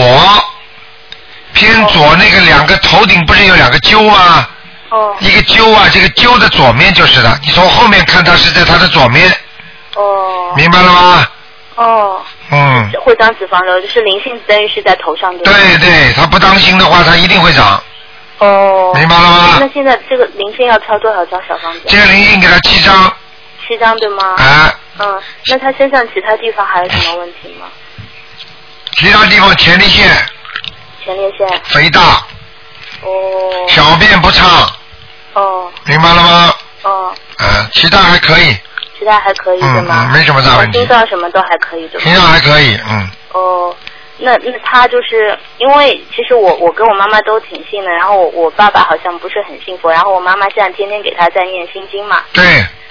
[1.54, 4.47] 偏左那个两个头顶不是有两个揪吗？
[4.89, 5.15] 哦。
[5.19, 9.32] 一个揪啊，这个揪的左面就是的，你从后面看它是在它的左面，
[9.95, 10.54] 哦。
[10.56, 11.28] 明白了吗？
[11.76, 12.21] 哦。
[12.51, 15.45] 嗯，会长脂肪瘤，就是灵性等于是在头上对？
[15.45, 17.81] 对对，他不当心的话，他一定会长，
[18.39, 18.91] 哦。
[18.93, 21.81] 明白了吗那现在这个灵性要抄多少张小方子？
[21.87, 23.13] 这个灵性给他七张，
[23.65, 24.35] 七张对吗？
[24.37, 27.67] 啊，嗯，那他身上其他地方还有什么问题吗？
[28.97, 30.09] 其他地方前列腺
[31.05, 31.47] 前列腺。
[31.63, 32.01] 肥大，
[33.01, 33.09] 哦。
[33.69, 34.69] 小便不畅，
[35.33, 36.53] 哦明白了吗？
[36.83, 38.57] 哦，嗯，其他还可以，
[39.01, 40.05] 其他还可以的嗯吗？
[40.07, 42.05] 嗯，没什么大问题心，脏什么都还可以的吗。
[42.05, 43.75] 心脏还可以，嗯，哦，
[44.19, 52.43] 那那他就是因为其实我我跟我妈妈都挺信的，然后我我爸爸好像不是很信佛，然后我妈妈现在天天给他在念心经嘛，对，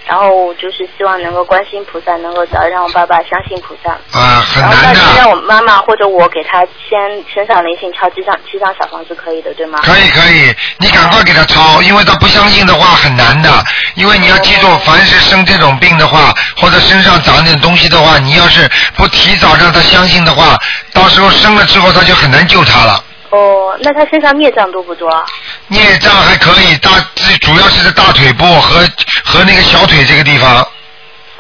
[0.07, 6.99] 然后就是希望能够关心菩萨能够早日让我爸爸相信菩萨，啊，很但是让我妈妈或者我给他先
[7.33, 9.81] 身上灵性抄七张七张小房子可以的对吗？
[9.83, 13.51] 可以可以，你赶快给他抄，因为他不相信的话很难的，
[13.95, 20.59] 因为你要记住，凡是生这种病的话，或者身上长点东西的话，你要是不提早让他相信的话，
[20.93, 23.05] 到时候生了之后他就很难救他了。
[23.31, 25.25] 哦，那他身上孽障多不多啊？
[25.69, 28.81] 孽障还可以，大最主要是在大腿部和
[29.25, 30.57] 和那个小腿这个地方，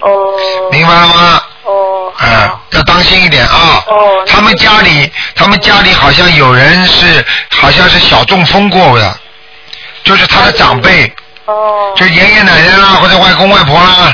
[0.01, 0.09] 哦
[0.71, 1.43] 明白了吗？
[1.65, 3.83] 哦嗯，要当心一点啊。
[3.87, 9.19] 哦他们家里，他们家里好像有人是，好像是小中风过的，
[10.05, 11.13] 就是他的长辈，
[11.47, 14.13] 哦就爷爷奶奶啦，或者外公外婆啦，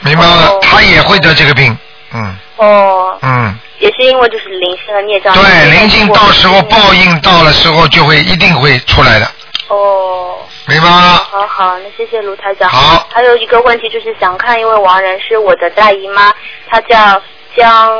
[0.00, 0.50] 明白吗？
[0.60, 1.76] 他也会得这个病，
[2.12, 5.34] 嗯哦，嗯，也是因为就是灵性的孽障。
[5.34, 9.30] 对，灵性到时候报应到了时候就会一定会出来的，
[9.68, 10.38] 哦。
[10.66, 11.20] 明白吗？
[11.30, 12.70] 好好，那谢谢卢台长。
[12.70, 13.06] 好。
[13.12, 16.32] 还有一个问题就是想看一位亡人，是我的大姨妈，
[16.70, 17.20] 她叫
[17.54, 17.90] 江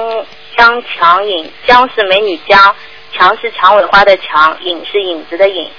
[0.57, 2.75] 江强影，江是美女江，
[3.15, 5.71] 强是蔷薇花的强，影是影子的影。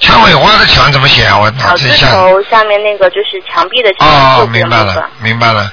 [0.00, 1.38] 蔷薇花的墙怎么写啊？
[1.38, 2.10] 我脑子一下。
[2.10, 4.08] 头下面那个就是墙壁的墙，
[4.40, 5.72] 哦明白了，明白了。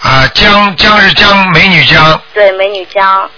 [0.00, 3.30] 啊，江江是江，美女江，对，美女江，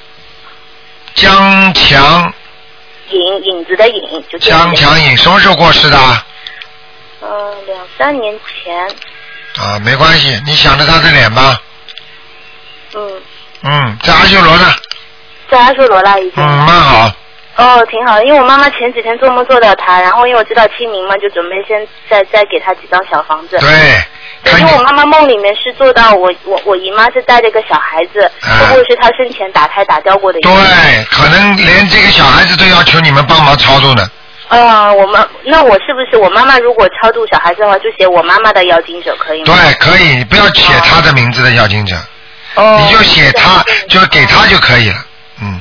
[1.14, 2.32] 江强
[3.10, 5.98] 影影子的影，江强影什么时候过世的？
[7.22, 7.28] 嗯，
[7.66, 8.86] 两三年前，
[9.56, 11.60] 啊，没关系，你想着他的脸吧。
[12.94, 13.22] 嗯，
[13.62, 14.74] 嗯，在阿修罗呢。
[15.50, 16.32] 在阿修罗那已经。
[16.36, 17.10] 嗯，蛮好。
[17.56, 23.58] 哦，挺好，因为我妈妈前几天做梦做到他，然后因为我知道清明嘛，就准备先再再给他几张小房子。
[23.58, 23.68] 对
[24.44, 30.38] 因为我妈妈梦里面是做到我我我姨妈是带着个小孩子，会不会是她生前打胎打掉过的？
[30.38, 34.08] 啊对，可能连这个小孩子都要求你们帮忙超度呢。
[34.48, 39.54] 啊、我妈，那我是不是我妈妈如果超度小孩子的话，就写我妈妈的要经者可以吗？
[39.54, 41.94] 对，可以，你不要写她的名字的要经者，
[42.54, 42.80] 哦。
[42.80, 45.04] 你就写他，就是给她就可以了。
[45.42, 45.60] 嗯，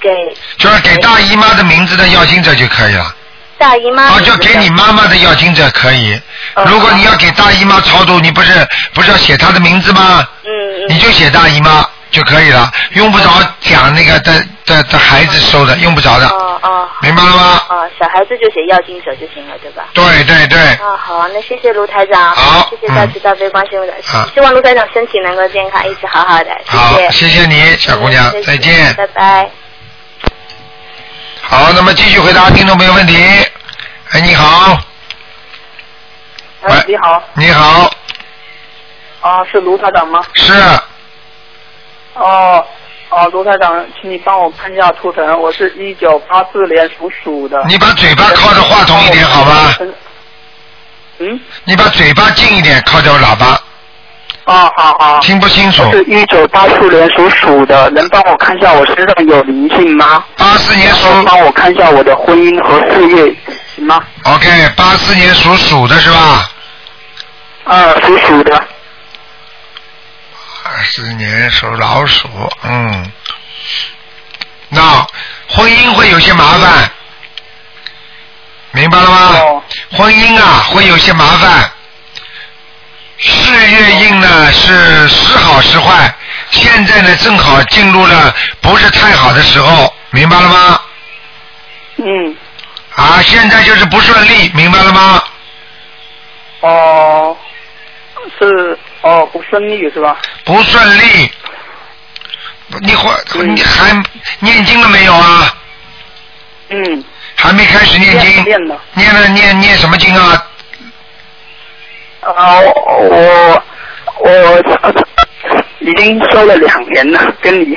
[0.00, 0.08] 给
[0.56, 3.14] 就是给大姨妈的名字的要经者就可以了。
[3.62, 4.08] 大姨妈。
[4.08, 6.20] 哦，就给你妈妈的要经者可以。
[6.66, 10.26] 如果你要给大姨妈超度，你不是不是要写她的名字吗？
[10.44, 10.86] 嗯嗯。
[10.88, 13.24] 你就写大姨妈就可以了，用不着
[13.60, 16.26] 讲那个的的的孩子收的，用不着的。
[16.26, 16.88] 哦哦。
[17.00, 17.62] 明白了吗？
[17.68, 19.84] 哦，小孩子就写要经者就行了，对吧？
[19.94, 29.61] 对对对，啊，好，那谢谢卢台长，好谢谢大慈大悲观世音菩萨，啊希望卢台长身体能够健康，一直好好的，谢好谢，谢谢你小姑娘嗯再见拜拜。
[31.52, 33.14] 好，那么继续回答听众朋友问题。
[34.12, 34.78] 哎，你好，
[36.62, 37.90] 哎，你好，你好，
[39.20, 40.24] 啊，是卢台长吗？
[40.32, 40.54] 是
[42.14, 42.66] 哦，
[43.10, 47.62] 哦，卢台长，请你帮我看一下图腾，我是一九八四年属鼠的。
[47.68, 49.76] 你把嘴巴靠着话筒一点好吧？
[51.18, 51.38] 嗯。
[51.64, 53.62] 你把嘴巴近一点，靠着喇叭。
[54.44, 55.20] 啊，好好。
[55.20, 60.24] 听不清楚是一九八四年属鼠的，能帮我看一下我身上有灵性吗？
[60.36, 61.06] 八四年属。
[61.24, 63.36] 帮我看一下我的婚姻和事业，
[63.76, 66.50] 行吗？OK，八四年属鼠的是吧？
[67.64, 68.56] 啊，属鼠的。
[70.64, 72.28] 八四年属老鼠，
[72.64, 73.12] 嗯，
[74.68, 74.80] 那
[75.48, 76.90] 婚姻会有些麻烦，
[78.72, 79.62] 明白了吗？
[79.92, 81.70] 婚姻啊会有些麻烦，
[83.24, 86.12] 事业运呢是时好时坏，
[86.50, 90.80] 现在呢正好进入了不是太好的时候，明白了吗？
[91.98, 92.36] 嗯。
[92.96, 95.22] 啊，现在就是不顺利，明白了吗？
[96.60, 97.36] 哦，
[98.38, 100.16] 是哦，不顺利是吧？
[100.44, 101.32] 不顺利，
[102.80, 103.10] 你会
[103.46, 104.02] 你还
[104.40, 105.56] 念经了没有啊？
[106.70, 107.04] 嗯。
[107.36, 108.44] 还没开始念经。
[108.44, 108.80] 念了。
[108.94, 110.46] 念了念念什么经啊？
[112.22, 113.62] 啊，我
[114.20, 114.30] 我
[115.80, 117.76] 已经修了两年了，跟你。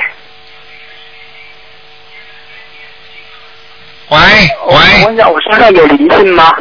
[4.08, 4.76] 喂喂。
[5.02, 6.52] 我问一下，我身上有灵性吗？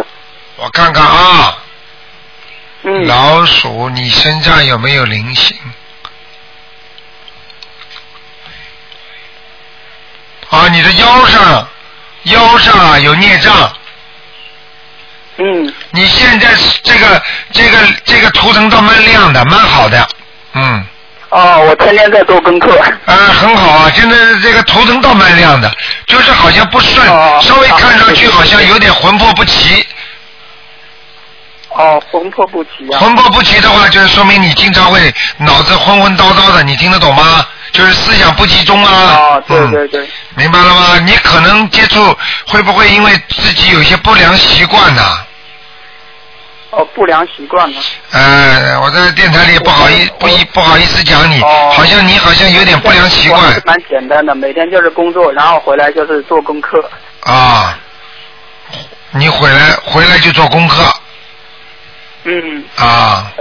[0.57, 1.63] 我看看啊。
[2.83, 3.05] 嗯。
[3.05, 5.55] 老鼠，你身上有没有灵性？
[10.49, 11.67] 啊，你的腰上，
[12.23, 13.71] 腰上啊有孽障。
[15.37, 15.73] 嗯。
[15.91, 16.49] 你现在
[16.83, 17.21] 这个
[17.51, 20.07] 这个这个图腾倒蛮亮的，蛮好的。
[20.53, 20.85] 嗯。
[21.29, 22.79] 哦，我天天在做功课。
[23.05, 23.91] 啊，很好啊！
[23.93, 25.69] 现在这个头疼倒蛮亮的，
[26.07, 27.05] 就是好像不顺，
[27.41, 29.85] 稍微看上去好像有点魂魄不齐。
[31.71, 32.99] 哦，魂魄不齐啊。
[32.99, 37.45] 魂魄不齐的话，就是说明你经常会脑子昏昏叨叨的，你听得懂吗？
[37.75, 38.91] 就是思想不集中啊。
[39.17, 40.09] 哦，对对对。
[40.35, 40.99] 明白了吗？
[41.05, 42.17] 你可能接触
[42.47, 45.01] 会不会因为自己有一些不良习惯呢？
[46.71, 47.77] 哦，不良习惯呢？
[48.11, 53.61] 呃，我在电台里不好意不一不好意思讲你，好像你好像有点不良习惯。
[53.65, 56.89] 蛮简单的，每天就是工作，然后回来就是做功课。
[57.21, 57.77] 啊，
[59.11, 60.83] 你回来回来就做功课。
[62.23, 62.63] 嗯。
[62.77, 63.31] 啊。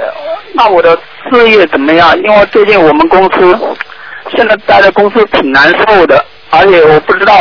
[0.57, 0.97] 那我的
[1.28, 2.16] 事业怎么样？
[2.22, 3.76] 因为最近我们公司
[4.31, 7.35] 现在待在公司挺难受的，而且我不知道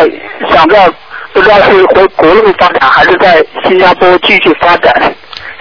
[0.52, 0.92] 想不要
[1.32, 5.16] 不知道是回国内发展还是在新加坡继续发展，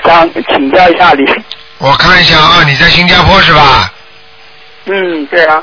[0.04, 1.24] 想请教一下你。
[1.78, 3.92] 我看一下啊，你在新加坡是吧？
[4.86, 5.62] 嗯，对啊，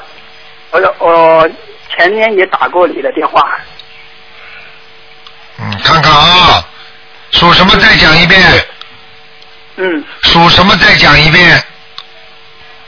[0.72, 1.50] 我我
[1.96, 3.42] 前年也打过你的电话。
[5.60, 6.66] 嗯，看看啊，
[7.32, 7.76] 属什么？
[7.78, 8.42] 再讲一遍。
[9.76, 10.04] 嗯。
[10.24, 10.76] 属什么？
[10.78, 11.64] 再讲一遍。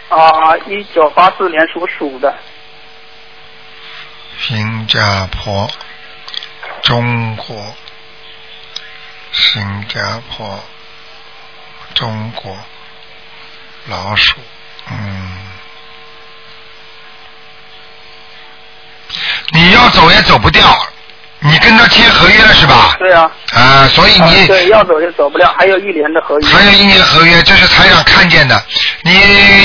[0.09, 2.33] 啊，一九八四年属鼠的。
[4.41, 5.69] 新加坡，
[6.81, 7.75] 中国，
[9.31, 10.63] 新加坡，
[11.93, 12.57] 中国，
[13.85, 14.39] 老鼠，
[14.89, 15.37] 嗯，
[19.51, 20.90] 你要走也走不掉，
[21.43, 22.95] 你跟他签合约了是吧？
[22.99, 23.29] 对啊。
[23.53, 26.47] 啊，所以你对要走就走不了，还有一年的合约。
[26.47, 28.63] 还有一年合约，这是台长看见的。
[29.03, 29.11] 你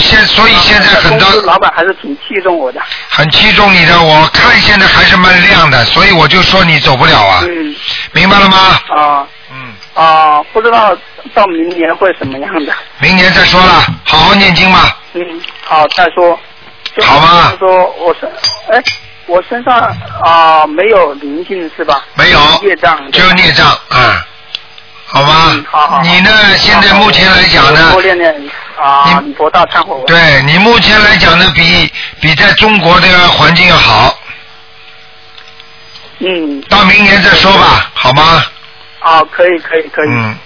[0.01, 2.81] 现所以现在很多老板还是挺器重我的。
[3.11, 7.75] 很器重你的，我看现在还是蛮亮的，所以我就说你走不了啊，嗯。
[8.13, 8.57] 明白了吗？
[8.89, 9.27] 啊。
[9.53, 9.75] 嗯。
[9.95, 10.97] 啊，不知道
[11.35, 12.73] 到明年会什么样的。
[12.99, 14.99] 明年再说了，好好念经吧。
[15.13, 15.23] 嗯，
[15.63, 16.39] 好，再说。
[17.03, 17.45] 好吗？
[17.45, 18.27] 就是说我是，
[18.71, 18.83] 哎，
[19.27, 19.75] 我身上
[20.23, 22.05] 啊没有灵性是吧？
[22.15, 22.39] 没有。
[22.63, 23.11] 孽障。
[23.11, 24.15] 就是孽障嗯，
[25.07, 25.47] 好吗？
[25.51, 26.03] 嗯好好。
[26.03, 26.31] 你呢？
[26.57, 27.93] 现在目前来讲呢？
[27.93, 28.51] 多练练
[28.81, 30.05] 啊，佛大忏悔文。
[30.07, 34.17] 对你目前来讲呢，比比在中国这个环境要好。
[36.21, 36.61] 嗯。
[36.69, 38.45] 到明年再说吧，好吗？
[39.01, 40.09] 啊，可以可以可以。
[40.09, 40.37] 嗯。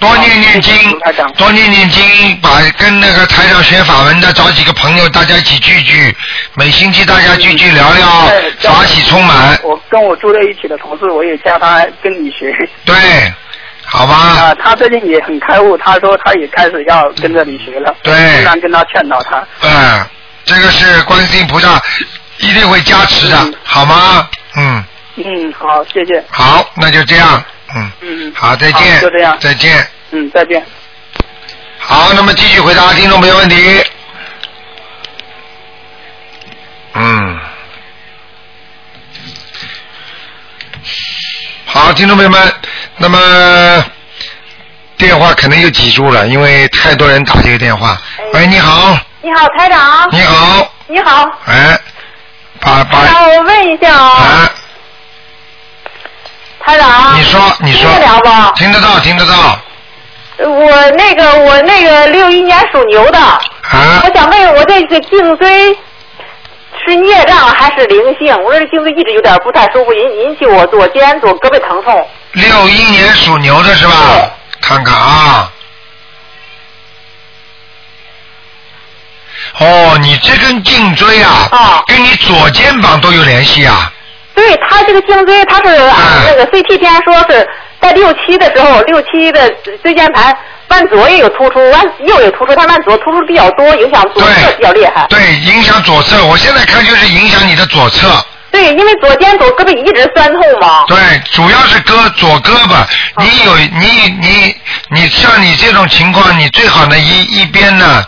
[0.00, 0.72] 多念念经，
[1.36, 6.16] 多念念经，把跟那个台上学法文的找几个朋友，大家一起聚聚，
[6.54, 8.06] 每星期大家聚聚聊聊，
[8.60, 9.58] 法喜充满。
[9.64, 12.54] 我跟我住在一起的同事，我也叫他跟你学。
[12.84, 12.94] 对，
[13.84, 14.14] 好吧。
[14.14, 17.92] 啊，他最近也很开悟，他说他也开始要跟着你学了。
[18.02, 19.44] 对经常跟他劝导他。
[19.62, 20.06] 嗯，
[20.44, 21.82] 这个是观世音菩萨
[22.38, 24.28] 一定会加持的，好吗？
[24.56, 24.84] 嗯。
[25.16, 26.24] 嗯，好，谢谢。
[26.30, 27.28] 好，那就这样。
[27.36, 27.44] 嗯。
[27.74, 28.32] 嗯。
[28.34, 29.00] 好，再见。
[29.00, 29.36] 就这样。
[29.40, 29.86] 再见。
[30.10, 30.64] 嗯，再见。
[31.78, 33.84] 好，那么继续回答听众朋友问题。
[36.94, 37.38] 嗯。
[41.66, 42.54] 好，听众朋友们，
[42.96, 43.84] 那么
[44.96, 48.00] 电话可能又挤住了，因为太多人打这个电话。
[48.32, 50.08] 喂，你好，你好，台长。
[50.10, 51.30] 你好，你好。
[51.44, 51.78] 哎，
[52.60, 54.50] 把把台长，我问一下啊。
[56.68, 57.18] 台长。
[57.18, 57.90] 你说，你说。
[57.90, 58.56] 听得了不？
[58.56, 59.58] 听得到，听得到。
[60.46, 63.18] 我那个，我那个六一年属牛的。
[63.18, 63.40] 啊。
[64.04, 65.74] 我想问，我这个颈椎
[66.86, 68.36] 是孽障还是灵性？
[68.44, 72.06] 我这颈椎一直有点不太舒服，引引起我左肩左胳膊疼痛。
[72.32, 74.30] 六一年属牛的是吧？
[74.60, 75.50] 看看啊。
[79.60, 83.90] 哦，你这根颈椎啊，跟你左肩膀都有联系啊。
[84.48, 87.46] 对他这个颈椎，他是按那个 CT 片说是
[87.82, 89.46] 在六七的时候，六七的
[89.82, 90.34] 椎间盘
[90.68, 95.06] 往左也有突出，往右有突出，他往左突出比较多，影响左侧比较厉害。
[95.10, 96.24] 对，影响左侧。
[96.24, 98.08] 我现在看就是影响你的左侧。
[98.50, 100.84] 对，因为左肩左胳膊一直酸痛嘛。
[100.86, 100.96] 对，
[101.30, 102.86] 主要是胳左胳膊，
[103.18, 104.56] 你有你你
[104.88, 108.02] 你像你这种情况，你最好呢一一边呢，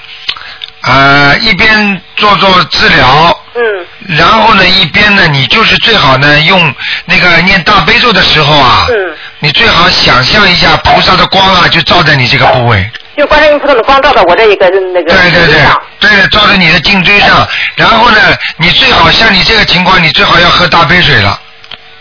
[0.84, 3.36] 呃一边做做治疗。
[3.54, 4.16] 嗯。
[4.16, 6.74] 然后呢，一边呢，你就是最好呢，用
[7.04, 8.94] 那个念大悲咒的时候啊，嗯，
[9.40, 12.90] 你最好想象一下菩萨的光啊，就照在你这个部位。
[13.16, 15.62] 就观世音菩萨的光照到我这一个那个对对对，
[16.00, 17.46] 对，照在你的颈椎上。
[17.76, 18.18] 然后呢，
[18.56, 21.38] 你最好像你这个情况，你最好要喝大杯水了。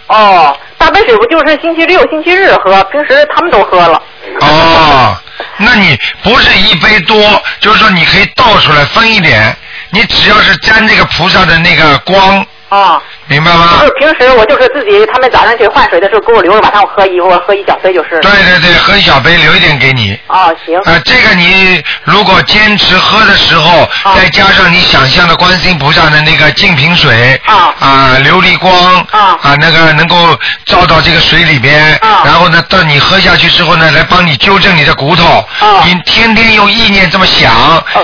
[0.08, 4.02] 哦，大杯水不就是星期六、星期日喝，平时他们都喝了。
[4.42, 5.18] 哦，
[5.58, 9.56] 那你不是一杯多，就是说你可以倒出来分一点。
[9.92, 13.78] 你只要是沾这个菩萨的那个光哦，明白吗？
[13.80, 18.20] 就是平时我就是自己，他们早上去换水的时候给我留着，晚上我喝一我喝一小杯就是。
[18.22, 20.18] 对对对，喝一小杯，留一点给你。
[20.28, 20.76] 哦，行。
[20.80, 28.74] 啊，这个你如果坚持喝的时候，啊再加上你想象的观世音菩萨的那个净瓶水，啊啊琉璃光，
[29.12, 35.46] 啊啊那个能够照到这个水里边，啊然后呢，到你喝下去之后呢，来帮你纠正你的骨头。
[35.60, 37.54] 啊你天天用意念这么想，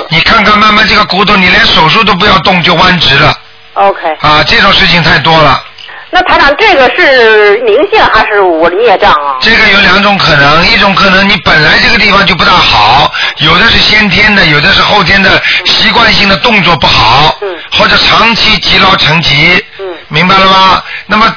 [0.10, 3.36] 你看看慢慢这个骨头，你连手术都不要动就弯直了
[3.76, 4.44] OK，啊！
[4.44, 5.64] 这种事情太多了。
[6.12, 9.36] 那台长这个是灵性还是我的孽障啊？
[9.42, 20.82] 这个有两种可能，一种可能你本来这个地方就不大好，有的是先天的，有的是后天的习惯性的动作不好，嗯或者长期积劳成疾，嗯明白了吗？
[21.06, 21.36] 那么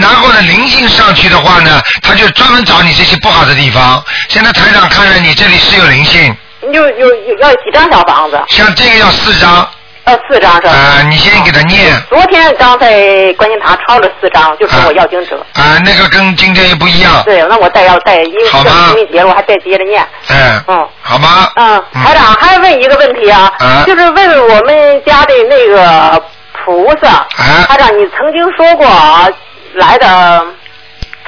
[0.00, 4.00] 然后呢，灵性上去的话呢，他就专门找你这些不好的地方。
[4.28, 6.32] 现在台长看着你这里是有灵性，
[6.72, 8.40] 有有有要几张小房子？
[8.50, 9.68] 像这个要四张，
[10.04, 10.70] 呃，四张是吧？
[10.70, 15.44] 啊、你先给他念，昨天刚在观音堂抄了四张，就说我要经者。
[15.54, 20.06] 啊、那个跟今天又不一样，对，那我再要再因为这好吗清明节了，我还再接着念。
[20.28, 21.50] 嗯，嗯好吗？
[21.56, 26.22] 嗯，台长还问一个问题啊，啊就是问我们家的那个
[26.64, 29.28] 菩萨，啊台长你曾经说过啊
[29.74, 30.44] 来的。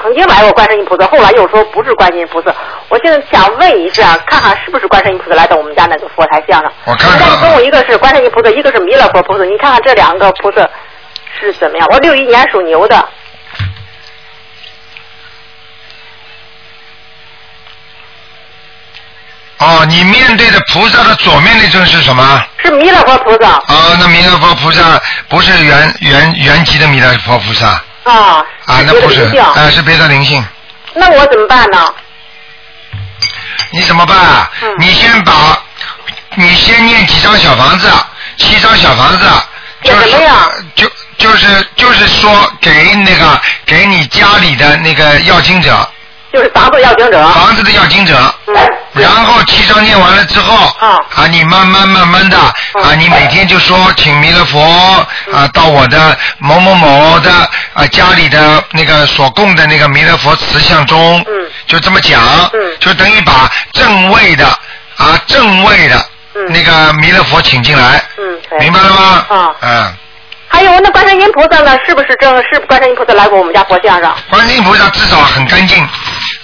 [0.03, 2.53] 曾经来过观世音菩萨，后来又说不是观世音菩萨。
[2.89, 6.73] 我现在想问一下，看看是不是观世音菩萨来到我们家那个佛台像上。
[6.85, 9.45] 我看看啊跟我一个是观世音菩萨，一个是弥勒佛菩萨。
[9.45, 10.69] 你看看这两个菩萨
[11.41, 11.87] 是怎么样？
[11.93, 13.09] 我六一年属牛的，
[19.59, 22.45] 哦，你面对的菩萨的左面那尊是什么？
[22.59, 28.45] 是弥勒佛菩萨啊，那弥勒佛菩萨不是原原原籍的弥勒佛菩萨啊。
[28.67, 30.45] 啊，那不是啊，是别的灵性。
[30.95, 31.95] 那我怎么办呢？
[33.71, 34.51] 你怎么办啊？
[34.63, 35.59] 嗯你先把，
[36.35, 37.91] 你先念几张小房子，
[38.37, 39.27] 七张小房子，
[39.85, 40.11] 就是？
[40.75, 42.31] 就就是就是说
[42.61, 45.89] 给那个给你家里的那个要经者，
[46.33, 47.23] 就是房子要经者。
[47.29, 48.17] 房子的要经者，
[48.47, 48.55] 嗯。
[48.95, 54.61] 然后七章念完了之后，啊啊，你慢慢慢慢的，啊，你每天就说请弥勒佛
[55.33, 57.31] 啊到我的某某某的
[57.73, 62.21] 啊家里的那个所供的那个弥勒佛慈像中，嗯就这么讲，
[62.53, 64.47] 嗯就等于把正位的
[64.99, 65.97] 啊正位的
[66.35, 69.27] 嗯那个弥勒佛请进来，嗯，明白了吗？
[69.31, 69.95] 啊嗯，
[70.49, 71.79] 还有那观世音菩萨呢？
[71.87, 74.15] 是不是正是观世音菩萨来过我们家佛像上？
[74.29, 75.89] 观世音菩萨至少很干净，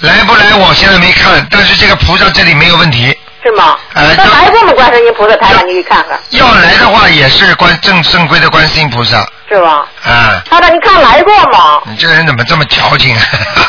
[0.01, 3.17] 来不来我现在没看，但是这个菩萨这里没有问题。
[3.43, 3.79] 是吗？
[3.95, 4.73] 呃那来过吗？
[4.73, 9.87] 观世音菩萨台长，你去看看，要来的话也是观正正规的观世音菩萨，是吧？
[10.05, 11.81] 啊，台长，你看来过吗？
[11.87, 13.23] 你这个人怎么这么矫情啊？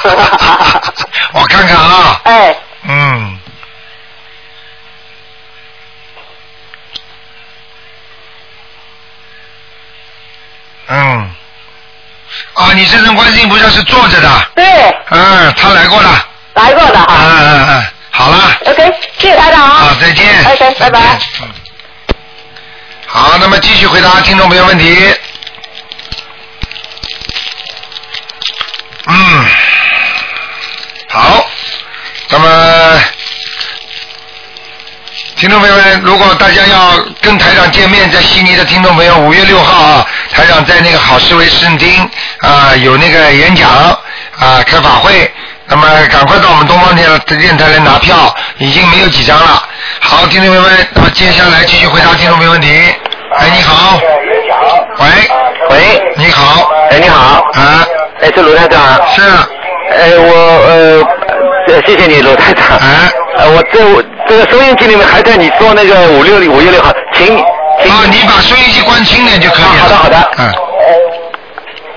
[1.34, 2.56] 我看看啊，哎，
[2.88, 3.40] 嗯，
[10.88, 11.36] 嗯，
[12.60, 14.66] 啊，你这尊观世音菩萨是坐着的，对，
[15.12, 17.16] 嗯，他来过了，来过的嗯。
[17.18, 18.84] 嗯嗯，好了，OK，
[19.18, 19.76] 谢谢台长啊。
[19.76, 20.28] 好，再见。
[20.46, 21.00] OK，拜拜。
[21.42, 21.48] 嗯。
[23.08, 25.16] 好，那么继续回答听众朋友问题。
[29.08, 29.46] 嗯，
[31.08, 31.46] 好，
[32.28, 33.02] 那么
[35.38, 42.08] 听众朋友们，如果大家要跟台长见面，在悉尼的听众朋友，五月六号啊，台长在那个好思维圣厅
[42.42, 45.30] 啊有那个演讲啊开法会，
[45.68, 49.64] 那么赶快到我们东方电电台来拿票，已经没有几张了。
[50.00, 52.68] 好，听众朋友们，那么接下来继续回答听众朋友问题。
[53.36, 54.00] 哎，你好。
[55.00, 55.06] 喂。
[55.70, 56.70] 喂，你好。
[56.90, 57.86] 哎，你好，啊，
[58.22, 58.82] 哎，是卢台长。
[59.14, 59.22] 是。
[59.92, 60.34] 哎，我
[60.68, 61.04] 呃，
[61.68, 62.66] 呃谢谢你，卢台长。
[62.78, 63.12] 啊。
[63.38, 67.92] 呃，我这我这个收音机里面还在你说那个五六五月六号，请请。
[67.92, 69.70] 啊，你把收音机关轻点就可以了。
[69.70, 70.69] 啊好的好的嗯。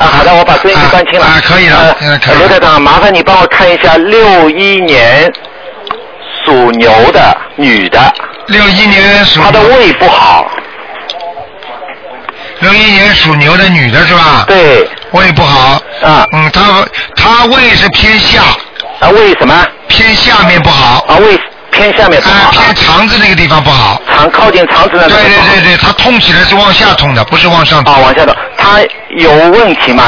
[0.03, 1.25] 啊，好的，我把收音机关轻了。
[1.25, 5.33] 啊啊可以了呃现在可以了卢台长，麻烦你帮我看一下六一年
[6.45, 8.13] 属牛的女的，
[8.49, 10.47] 六一年属她的胃不好。
[12.59, 14.45] 六一年属牛的女的是吧？
[14.49, 14.89] 对。
[15.13, 15.81] 胃不好。
[16.03, 16.25] 啊。
[16.33, 16.85] 嗯，她
[17.15, 18.43] 她胃是偏下。
[19.01, 19.67] 啊，胃什么？
[19.89, 21.05] 偏下面不好。
[21.09, 21.39] 啊，胃
[21.83, 22.35] 偏下面不好。
[22.35, 24.01] 啊，偏肠子那个地方不好。
[24.15, 25.49] 肠靠近肠子那对个地方。
[25.49, 27.93] 对对对，它痛起来是往下痛的，不是往上痛。
[27.93, 28.79] 啊，往下走，他
[29.17, 30.05] 有问题吗？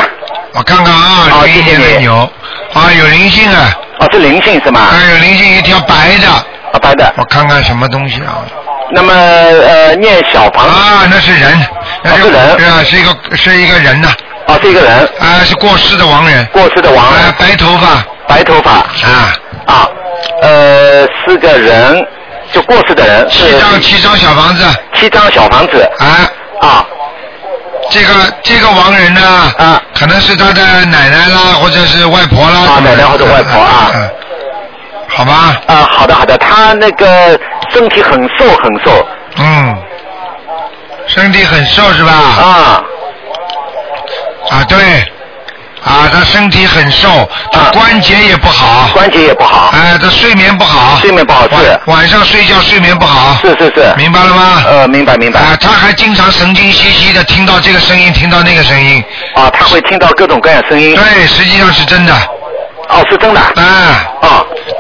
[0.53, 2.31] 我看看啊，好一年谢谢你的牛，
[2.75, 4.81] 啊，有灵性啊，哦，是灵性是吗？
[4.81, 6.29] 啊，有灵性，一条白的。
[6.29, 7.13] 啊，白的。
[7.17, 8.39] 我看看什么东西啊？
[8.93, 10.67] 那么呃，念小房。
[10.67, 11.67] 啊，那是人，
[12.05, 14.09] 那哦是人是啊，是一个是一个人呐，
[14.47, 19.35] 啊，是一个人，啊，是过世的亡人，过世的亡人，啊，白头发，白头发啊，
[19.67, 19.89] 啊，
[20.43, 22.07] 呃，四个人，
[22.53, 24.65] 就过世的人，七张七张小房子，
[24.95, 26.07] 七张小房子啊，
[26.61, 26.87] 啊。
[27.91, 29.21] 这个这个亡人呢，
[29.59, 32.61] 啊，可能是他的奶奶啦，或者是外婆啦。
[32.61, 33.91] 啊，奶奶或者外婆啊。
[33.95, 34.11] 嗯
[35.07, 35.55] 好吧。
[35.69, 37.39] 啊，好的好的，他那个
[37.71, 39.07] 身体很瘦很瘦。
[39.37, 39.77] 嗯，
[41.07, 42.13] 身体很瘦是吧？
[42.13, 42.83] 啊。
[44.51, 44.79] 啊，对。
[45.85, 48.89] 啊，他身体很瘦，他关节也不好。
[48.95, 49.71] 关节也不好。
[49.75, 50.99] 哎，他睡眠不好。
[50.99, 51.79] 睡眠不好是。
[51.87, 53.37] 晚上睡觉睡眠不好。
[53.43, 53.95] 是是是。
[53.97, 54.63] 明白了吗？
[54.67, 55.41] 呃，明白明白。
[55.41, 59.05] 啊，他还经常神经兮兮的，听到这个声音，听到那个声音。
[59.35, 60.97] 啊，他会听到各种各样声音。
[60.97, 62.15] 对，实际上是真的。
[62.89, 63.41] 哦，是真的。
[63.41, 63.63] 啊。
[64.23, 64.29] 啊。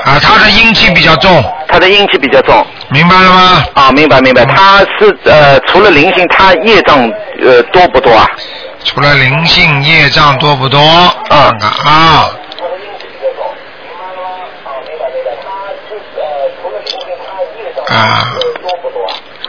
[0.06, 1.44] 啊，他的阴气比较重。
[1.68, 2.66] 他的阴气比较重。
[2.90, 3.64] 明白了吗？
[3.74, 4.44] 啊，明白明白。
[4.44, 7.10] 他是呃，除了灵性，他业障
[7.42, 8.26] 呃多不多啊？
[8.84, 10.78] 除了灵性业障多不多？
[10.78, 11.50] 啊
[11.84, 12.30] 啊。
[17.88, 18.24] 啊。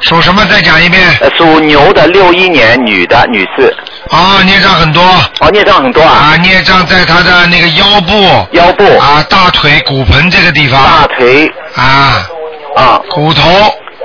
[0.02, 0.46] 属什么？
[0.46, 1.02] 再讲一遍。
[1.20, 3.76] 呃，属牛的，六一年女的女士。
[4.10, 5.02] 啊，孽障很多。
[5.40, 6.34] 哦，孽障很多啊。
[6.34, 8.48] 啊，孽障在她的那个腰部。
[8.52, 8.84] 腰部。
[8.98, 10.82] 啊，大腿骨盆这个地方。
[10.82, 11.52] 大腿。
[11.76, 12.28] 啊。
[12.76, 13.02] 啊。
[13.10, 13.50] 骨头。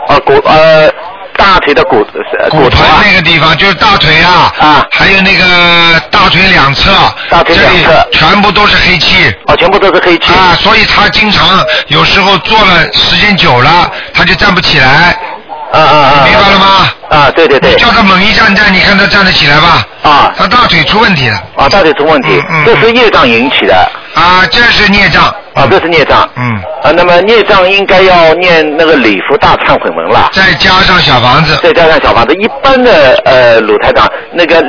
[0.08, 0.90] 啊骨呃。
[1.40, 2.06] 大腿的骨
[2.50, 6.92] 骨盆那个地方就是大腿啊，啊，还有那个大腿两侧，
[7.30, 8.08] 大腿两侧。
[8.12, 10.32] 全部都是黑气，哦，全部都是黑气。
[10.34, 15.18] 啊，所以他经常有时候坐了时间久了，他就站不起来，
[15.72, 16.66] 啊啊啊，明白了吗？
[17.10, 19.82] 啊，对对对，你叫他猛一站站，你看他站得起来吧？
[20.02, 23.74] 啊，他大腿出问题了，啊，大腿出问题，这是业障引起的，
[24.14, 34.62] 啊，这是孽障，啊，这是孽障，嗯，啊，那么孽障应该要念那个礼佛大忏悔文了，再加上小房子，再加上小房子，一般的呃鲁台长那个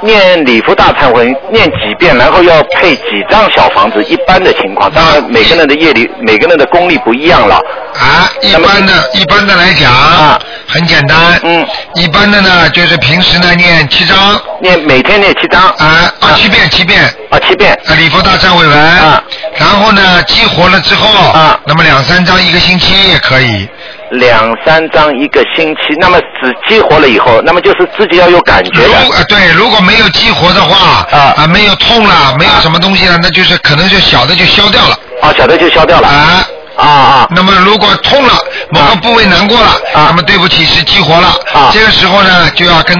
[0.00, 7.56] 念礼佛大忏悔念几遍，然后要配几张小房子，一般的情况，当然每个人的业力，每个人的功力不一样了。
[7.94, 10.38] 啊，一般的，一般的来讲，啊，
[10.72, 11.38] 很简单。
[11.42, 11.66] 嗯。
[11.94, 14.40] 一般的呢，就是平时呢念七章。
[14.60, 15.62] 念每天念七章。
[15.78, 17.02] 啊啊，七遍七遍。
[17.30, 17.72] 啊，七遍。
[17.86, 18.78] 啊，礼佛大忏悔文。
[18.78, 19.22] 啊。
[19.56, 21.08] 然后呢，激活了之后。
[21.30, 21.58] 啊。
[21.66, 23.68] 那么两三张一个星期也可以。
[24.12, 34.98] 两三张一个星期，那么只激活了以后，那么就是自己要有感觉如呃对，如果没有激活的话，啊啊没有痛了，没有什么东西了，那就是可能就小的就消掉了。
[35.22, 36.06] 啊，小的就消掉了。
[36.08, 36.46] 啊。
[36.76, 37.28] 啊啊！
[37.30, 38.34] 那么如果痛了，
[38.70, 42.96] 某个部位难过了，啊，那么对不起是激活了，啊，这个时候呢就要跟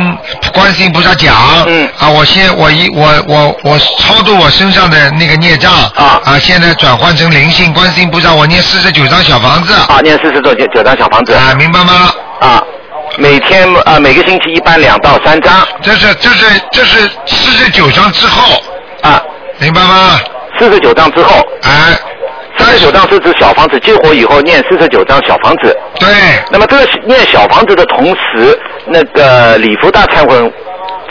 [0.52, 1.34] 观世音菩萨讲，
[1.66, 12.12] 嗯，啊，我先我一我我我超度我身上的那个孽障，啊，啊，现在转换成灵性，观世音菩萨，我念四十九张小房子，啊，念四十九九张小房子，啊，明白吗？
[12.40, 12.62] 啊，
[13.16, 18.62] 每天啊每个星期一般两到三张，这是这是这是四十九张之后，
[19.02, 19.20] 啊，
[19.58, 20.20] 明白吗？
[20.58, 21.91] 四十九张之后，哎。
[22.82, 25.76] 九张是指小房子激活以后念四十九张小房子。
[25.98, 26.08] 对。
[26.50, 30.36] 那么这个念小房子的同时，那个礼佛大忏悔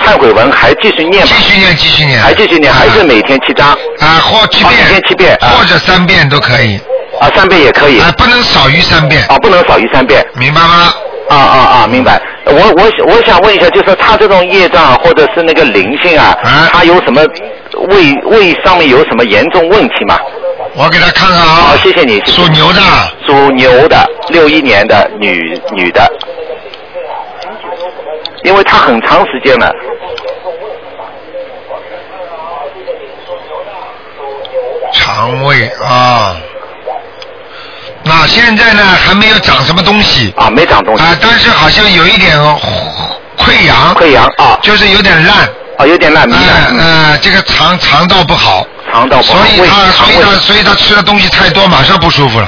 [0.04, 1.34] 忏悔文还继续念吗？
[1.38, 2.20] 继续念，继续念。
[2.20, 3.70] 还继续念，还是每天七张。
[3.70, 4.74] 啊，或七遍。
[4.84, 5.38] 每天七遍。
[5.40, 6.80] 或者三遍都可以。
[7.20, 8.00] 啊，三遍也可以。
[8.00, 9.24] 啊，不能少于三遍。
[9.30, 10.26] 啊，不能少于三遍。
[10.36, 10.94] 明白吗？
[11.30, 11.88] 啊啊啊！
[11.88, 12.22] 明白。
[12.46, 16.36] 我我我想问一下，就是他这种业障或者是那个灵性啊，
[16.74, 17.22] 他有什么
[17.88, 20.20] 胃胃上面有什么严重问题吗？
[20.74, 21.46] 我给他看看啊。
[21.46, 22.22] 好，谢谢你。
[22.26, 22.82] 属牛的。
[23.26, 26.12] 属牛的，六一年的女女的，
[28.44, 29.72] 因为她很长时间了。
[34.94, 36.36] 肠胃啊，
[38.04, 40.34] 那现在呢还没有长什么东西。
[40.36, 41.04] 啊，没长东西。
[41.04, 42.38] 啊，但是好像有一点
[43.38, 43.94] 溃疡。
[43.96, 44.60] 溃疡啊。
[44.62, 45.50] 就是有点烂。
[45.78, 46.30] 啊，有点烂。
[46.30, 46.36] 嗯
[46.78, 48.66] 嗯，这个肠肠道不好。
[48.92, 49.40] 肠道不好。
[49.40, 52.48] 所以他所以他所以他吃的东西太多，马上不舒服了。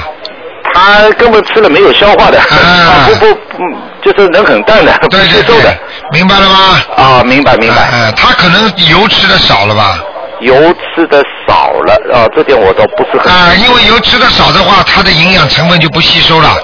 [0.72, 3.26] 他根本吃了没有消化的，啊不不
[3.58, 5.76] 嗯，就是能很淡的，不接受的，
[6.10, 6.80] 明白了吗？
[6.96, 7.88] 啊，明白明白。
[7.92, 9.98] 嗯，他可能油吃的少了吧？
[10.40, 13.32] 油吃的少了啊，这点我倒不是很。
[13.32, 16.58] 啊，因为油吃的少的话，它的营养成分就不吸收了，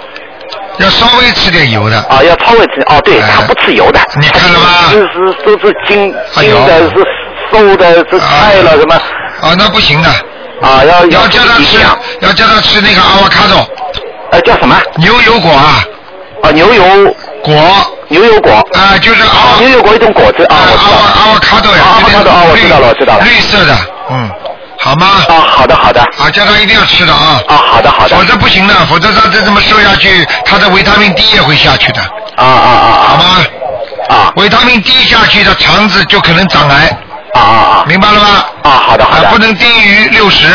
[0.79, 1.99] 要稍微吃点油的。
[2.09, 4.01] 啊，要稍微吃哦，对他不吃油的。
[4.21, 4.67] 你看了吗？
[4.93, 7.07] 就是都是精精的，是
[7.53, 8.95] 瘦的，是菜了什么？
[8.95, 10.09] 啊，那不行的。
[10.63, 11.79] 啊，要要叫他吃，
[12.21, 13.57] 要叫他吃那个阿瓦卡多。
[14.33, 14.77] 呃，叫什么？
[14.97, 15.83] 牛油果啊。
[16.43, 16.85] 啊，牛油
[17.43, 17.55] 果。
[18.09, 18.53] 牛油果。
[18.73, 20.57] 啊，就是啊，牛油果一种果子啊。
[20.57, 21.83] 阿瓦阿瓦卡多呀。
[21.83, 23.25] 阿瓦卡多啊，我知道了，我知道了。
[23.25, 23.75] 绿色的，
[24.11, 24.31] 嗯，
[24.83, 25.07] 好吗？
[25.29, 26.01] 啊，好的，好的。
[26.01, 27.41] 啊，叫他一定要吃的啊。
[27.49, 28.17] 啊，好的，好的。
[28.17, 32.01] 否则不行的，否则他再这么瘦下去，他的维他命 D 也会下去的。
[32.37, 33.05] 啊啊啊啊！
[33.09, 33.25] 好吗？
[34.09, 34.33] 啊。
[34.37, 36.89] 维他命 D 下去的肠子就可能长癌。
[37.35, 37.85] 啊啊啊！
[37.87, 38.45] 明白了吗？
[38.63, 39.29] 啊，好的好的。
[39.29, 40.47] 不能低于六十。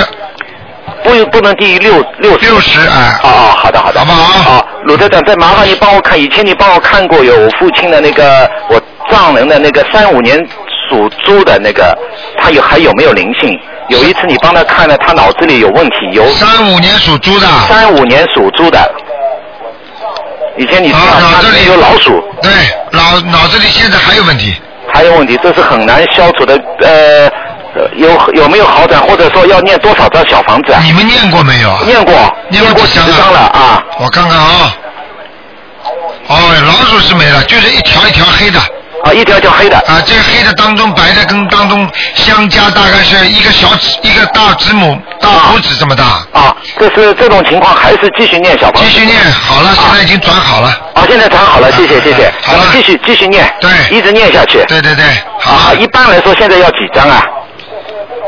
[1.04, 3.20] 不不能低于六六六十啊。
[3.22, 4.00] 哦哦，好的好的。
[4.00, 4.24] 好不好？
[4.42, 10.36] 好，鲁队长，再麻烦你帮我看，以前你帮我看过有我父亲的那个，我丈人的那个三五年
[10.90, 11.98] 属猪的那个，
[12.38, 13.60] 他有还有没有灵性？
[13.90, 18.92] 有一次你帮他看了，他脑子里有问题，有三五年属猪的，三五年属猪的。
[20.58, 22.52] 以前你知道他这里有老鼠，对，
[22.92, 24.56] 脑脑子里现在还有问题，
[24.92, 26.56] 还有问题，这是很难消除的。
[26.80, 27.28] 呃，
[27.76, 30.82] 呃有有没有好转，或者说要念多少张小房子啊？
[30.84, 31.80] 你们念过没有啊？
[31.86, 32.14] 念过，
[32.50, 33.84] 念过过几张十张了啊。
[34.00, 34.76] 我看看啊，
[36.28, 38.60] 哦，老鼠是没了，就是一条一条黑的。
[39.06, 39.78] 啊，一条一条黑的。
[39.78, 46.04] 啊，这个黑的当中白的跟当中相加大概是一个小指一个大指拇大拇指这么大。
[46.34, 48.90] 啊，这是这种情况，还是继续念小房子？
[48.90, 50.70] 继续念，好了，现在已经转好了。
[50.96, 52.34] 啊，现在转好了，谢谢谢谢。
[52.42, 53.48] 好了，继续继续念。
[53.62, 54.64] 对，一直念下去。
[54.68, 55.06] 对对对，
[55.46, 57.24] 啊，一般来说现在要几张啊？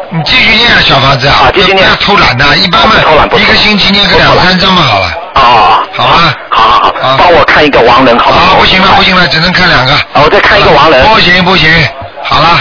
[0.09, 2.95] 你继续念啊，小房子啊，继续念，不要偷懒的，一般嘛，
[3.35, 5.05] 一个星期念个两三张嘛，好了。
[5.33, 8.55] 啊，好吧，好好好，帮我看一个亡人，好不好？
[8.55, 9.93] 不行了，不行了，只能看两个。
[9.93, 11.05] 啊，我再看一个亡人。
[11.07, 11.69] 不行不行，
[12.23, 12.59] 好了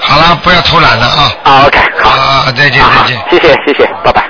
[0.00, 1.32] 好了，不要偷懒了啊。
[1.44, 2.10] 啊，OK，好。
[2.10, 3.22] 啊，再见再见。
[3.30, 4.24] 谢谢谢谢，拜拜。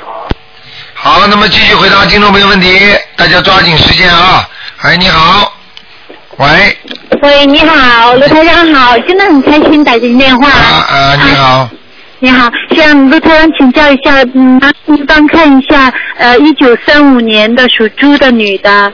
[0.94, 4.46] 好，那么继续回答听众朋友问题，大家抓紧时间啊。
[4.82, 5.52] 哎，你好，
[6.36, 6.78] 喂，
[7.22, 10.48] 喂，你好，卢台长好，真的很开心打进电话。
[10.48, 11.68] 啊，你好，
[12.18, 18.90] 你好，向卢台长请教一下，嗯，麻烦您帮看一下，呃，一九三五年的属猪的女的，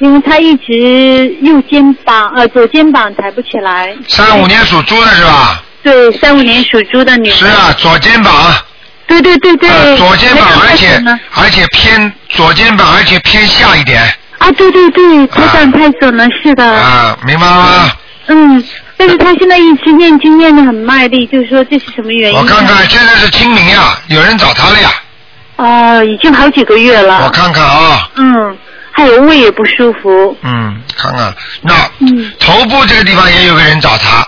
[0.00, 3.96] 因为她一直右肩膀呃左肩膀抬不起来。
[4.08, 5.62] 三五年属猪的是吧？
[5.82, 7.36] 对，三五年属猪的女的。
[7.36, 8.32] 是啊，左肩膀。
[9.06, 9.70] 对对对对。
[9.70, 11.00] 呃左肩膀，而且
[11.36, 14.02] 而且偏左肩膀，而且偏下一点。
[14.38, 16.64] 啊，对对对，台长太准了，是的。
[16.64, 17.90] 啊，明白了吗？
[18.26, 18.64] 嗯，
[18.96, 22.38] 但是他现在一直念经念的很卖力，就是说这是什么原因？
[22.38, 24.90] 我看看，现在是清明呀，有人找他了呀。
[25.56, 27.22] 哦，已经好几个月了。
[27.24, 28.56] 我看看啊，嗯，
[28.92, 30.36] 还有胃也不舒服。
[30.42, 34.26] 嗯，看看那嗯，头部这个地方也有个人找他。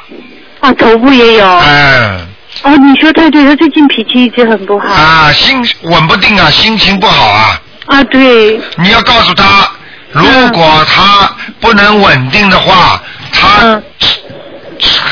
[0.61, 1.47] 啊，头部也有。
[1.59, 2.19] 哎，
[2.63, 4.87] 哦，你说太对，他最近脾气一直很不好。
[4.87, 7.61] 啊，心稳不定啊，心情不好啊。
[7.87, 8.61] 啊，对。
[8.77, 9.71] 你要告诉他，
[10.13, 13.03] 如果他不能稳定的话，
[13.33, 13.83] 他嗯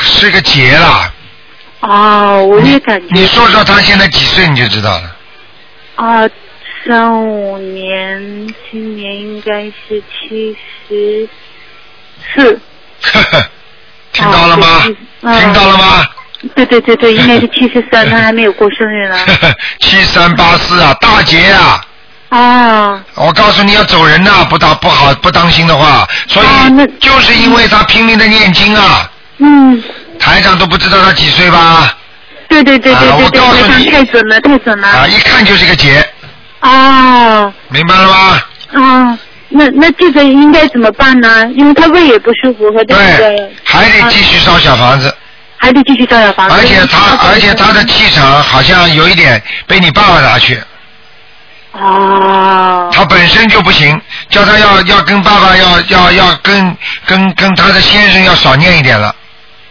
[0.07, 1.13] 是个劫了。
[1.81, 3.07] 哦，我也感觉。
[3.11, 5.15] 你说说他现在几岁你就知道了。
[5.95, 6.29] 啊，
[6.85, 10.55] 三五年，今年应该是七
[10.87, 11.29] 十
[12.33, 12.59] 四。
[13.13, 13.49] 呵呵，
[14.11, 14.83] 听到了吗？
[15.21, 16.05] 嗯听到了吗？
[16.55, 19.15] 对对对对，应该是 七十三，他还没有过生日呢。
[19.79, 21.81] 七三八四啊，大劫啊！
[22.29, 23.03] 啊。
[23.15, 26.47] 我告诉你要走人呐、不当不好不当心的话，所以
[26.99, 29.11] 就是因为他拼命的念经啊。
[29.37, 29.83] 嗯。
[30.19, 31.95] 台长都不知道他几岁吧？
[32.49, 34.87] 对对对对对对，台长告诉你太准了，太准了。
[34.87, 36.03] 啊，一看就是个劫，
[36.61, 37.53] 哦。
[37.67, 38.41] 明白了吗？
[38.73, 39.19] 啊，
[39.49, 41.45] 那那这个应该怎么办呢？
[41.55, 43.49] 因为他胃也不舒服和这个。
[43.63, 45.13] 还得继续烧小房子。
[45.57, 46.55] 还得继续烧小房子。
[46.55, 50.61] 而且他而且他的气场好像有一点被你爸爸拿去。
[51.73, 52.89] 哦。
[52.93, 59.13] 他本身就不行，叫他要要跟爸爸要要要跟跟跟他的先生要少念一点了。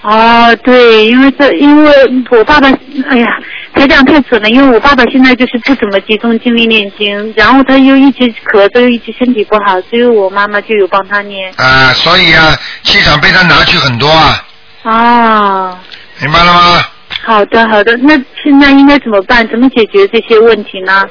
[0.09, 1.93] 哦，对，因为这因为
[2.31, 2.69] 我爸爸，
[3.11, 3.27] 哎呀，
[3.75, 11.53] 台长太准了，因为我爸爸现在就是不怎么集中精力念经，然后他又一直咳嗽，又一直身体不好，所以我妈妈就有帮他念。
[11.57, 14.45] 啊，所以啊，气场被他拿去很多啊，
[14.85, 15.79] 啊，
[16.21, 16.85] 明白了吗？
[17.25, 19.49] 好的好的，那现在应该怎么办？
[19.49, 21.05] 怎么解决这些问题呢？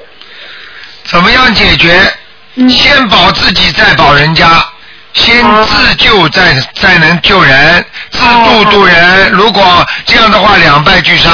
[1.04, 2.00] 怎么样解决？
[2.58, 4.48] 嗯先保自己，再保人家。
[5.16, 9.32] 先自救再再能救人，自度度人。
[9.32, 9.64] 如果
[10.06, 11.32] 这样的话，两败俱伤。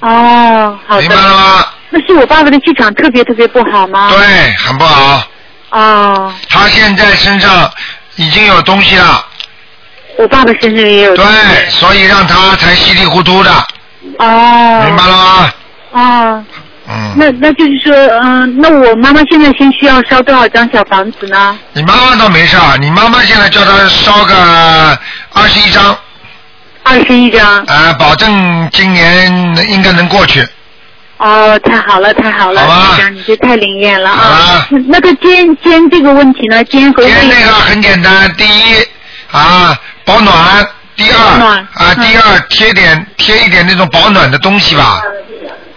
[0.00, 1.00] 哦，好的。
[1.00, 1.66] 明白了吗？
[1.90, 4.10] 那是我爸爸的气场特别特别不好吗？
[4.10, 5.22] 对，很不好。
[5.70, 7.70] 哦，他现在身上
[8.16, 9.24] 已经有东西了，
[10.18, 11.16] 我爸爸身上也有。
[11.16, 11.24] 对，
[11.70, 13.50] 所以让他才稀里糊涂的，
[14.18, 14.82] 哦。
[14.84, 15.52] 明白了吗？
[15.92, 16.44] 哦。
[16.88, 17.14] 嗯。
[17.16, 21.58] 那那就是说，嗯、那我妈妈现在先需要烧多少张小房子呢？
[21.72, 24.98] 你妈妈倒没事儿，你妈妈现在叫她烧个
[25.32, 25.96] 二十一张，
[26.82, 27.64] 二十一张。
[27.64, 30.46] 啊，保证今年应该能过去。
[31.18, 34.66] 哦，太好了，太好了，台长，你这太灵验了啊！
[34.70, 36.62] 那那个肩肩这个问题呢？
[36.64, 38.86] 肩和胃肩那个很简单，第一
[39.32, 39.74] 啊
[40.04, 41.18] 保暖，第二
[41.72, 45.00] 啊第二贴点贴一点那种保暖的东西吧。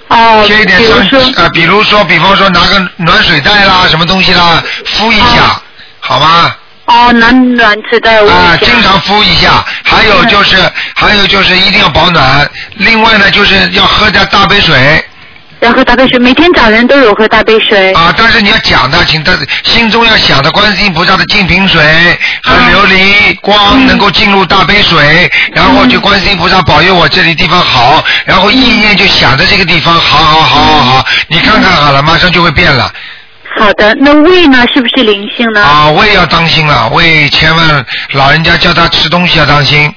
[0.10, 0.98] 哦，贴一点上
[1.36, 5.62] 呃，比如说，比方说拿个暖水袋啦，什么东西啦，敷一下，
[6.00, 6.56] 好吗？
[6.86, 9.64] 哦，暖暖水袋啊，经常敷一下。
[9.84, 10.58] 还有就是，
[10.96, 12.50] 还有就是一定要保暖。
[12.78, 15.06] 另外呢，就是要喝点大杯水。
[15.62, 17.92] 要喝大杯水，每天早晨都有喝大杯水。
[17.94, 19.34] 啊，但是你要讲的，请他
[19.64, 21.82] 心中要想着观世音菩萨的净瓶水
[22.44, 32.90] 和琉璃光能够进入大杯水，然后就观世音菩萨保佑我这里地方好，然后意念就想着这个地方好好好好好，你看看好了，马上就会变了。
[33.58, 34.66] 好的，那胃呢？
[34.74, 35.62] 是不是灵性呢？
[35.62, 39.94] 啊，胃要当心了，胃千万老人家叫他吃东西要当心。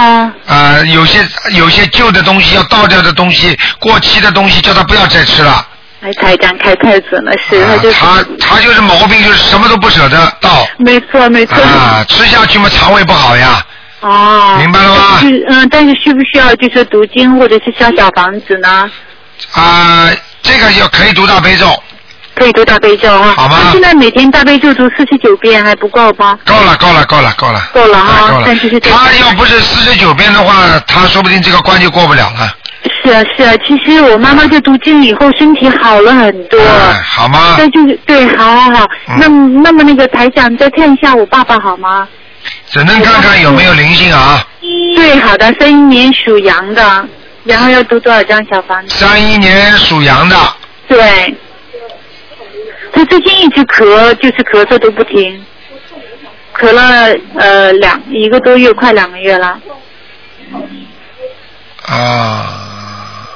[0.00, 0.32] 啊。
[0.46, 5.66] 啊，有些有些旧的东西要倒掉的东西，过期的东西叫他不要再吃了。
[6.02, 7.96] 哎，台长开太准了，是他就是。
[7.98, 10.66] 他他就是毛病，就是什么都不舍得倒。
[10.78, 11.56] 没错没错。
[11.62, 13.64] 啊，吃下去嘛，肠胃不好呀。
[14.00, 14.56] 哦。
[14.58, 15.18] 明白了吗？
[15.20, 18.90] 是嗯，但是需不需要就是读经或者是烧小房子呢？
[19.52, 20.10] 啊，
[20.42, 21.66] 这个要可以读大悲咒。
[22.36, 23.32] 可以读大悲咒哈。
[23.36, 26.38] 好吗他现在每天大悲咒读四十九遍还不够吗？
[26.44, 27.60] 够了，够了，够了，够了。
[27.72, 32.54] 够了哈啊够了但就是他要不是四十九遍的话，他说不定这个关就过不了了。
[33.02, 36.58] 是啊是啊，其实我妈妈就读经以后身体好了很多。
[36.60, 37.56] 哎，好吗？
[37.58, 38.84] 那就是对，好好好。
[39.08, 39.28] 嗯那
[39.62, 42.06] 那么那个台长再看一下我爸爸好吗？
[42.70, 44.44] 只能看看有没有灵性啊。
[44.60, 47.08] 对，好的，三一年属羊的，
[47.44, 48.94] 然后要读多少张小房子？
[48.94, 50.36] 三一年属羊的，
[50.88, 51.34] 对。
[52.96, 55.44] 他最近一直咳，就是咳嗽都不停，
[56.54, 59.60] 咳了呃两一个多月，快两个月了。
[61.82, 63.28] 啊，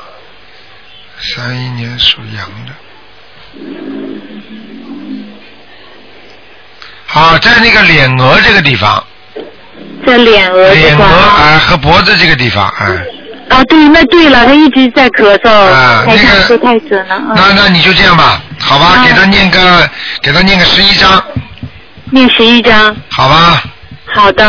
[1.19, 2.73] 三一年属羊的。
[7.05, 9.05] 好，在那个脸额这个地方，
[10.07, 11.13] 在脸额这脸额块啊。
[11.13, 13.05] 啊和脖子这个地方，哎，
[13.51, 17.17] 啊，对，那对了，他一直在咳嗽，啊台长那个说太准了。
[17.19, 19.91] 嗯那那你就这样吧，好吧，给他念个
[20.23, 21.23] 给他念个十一章，
[22.11, 23.63] 念十一章，好吧，
[24.07, 24.45] 好的。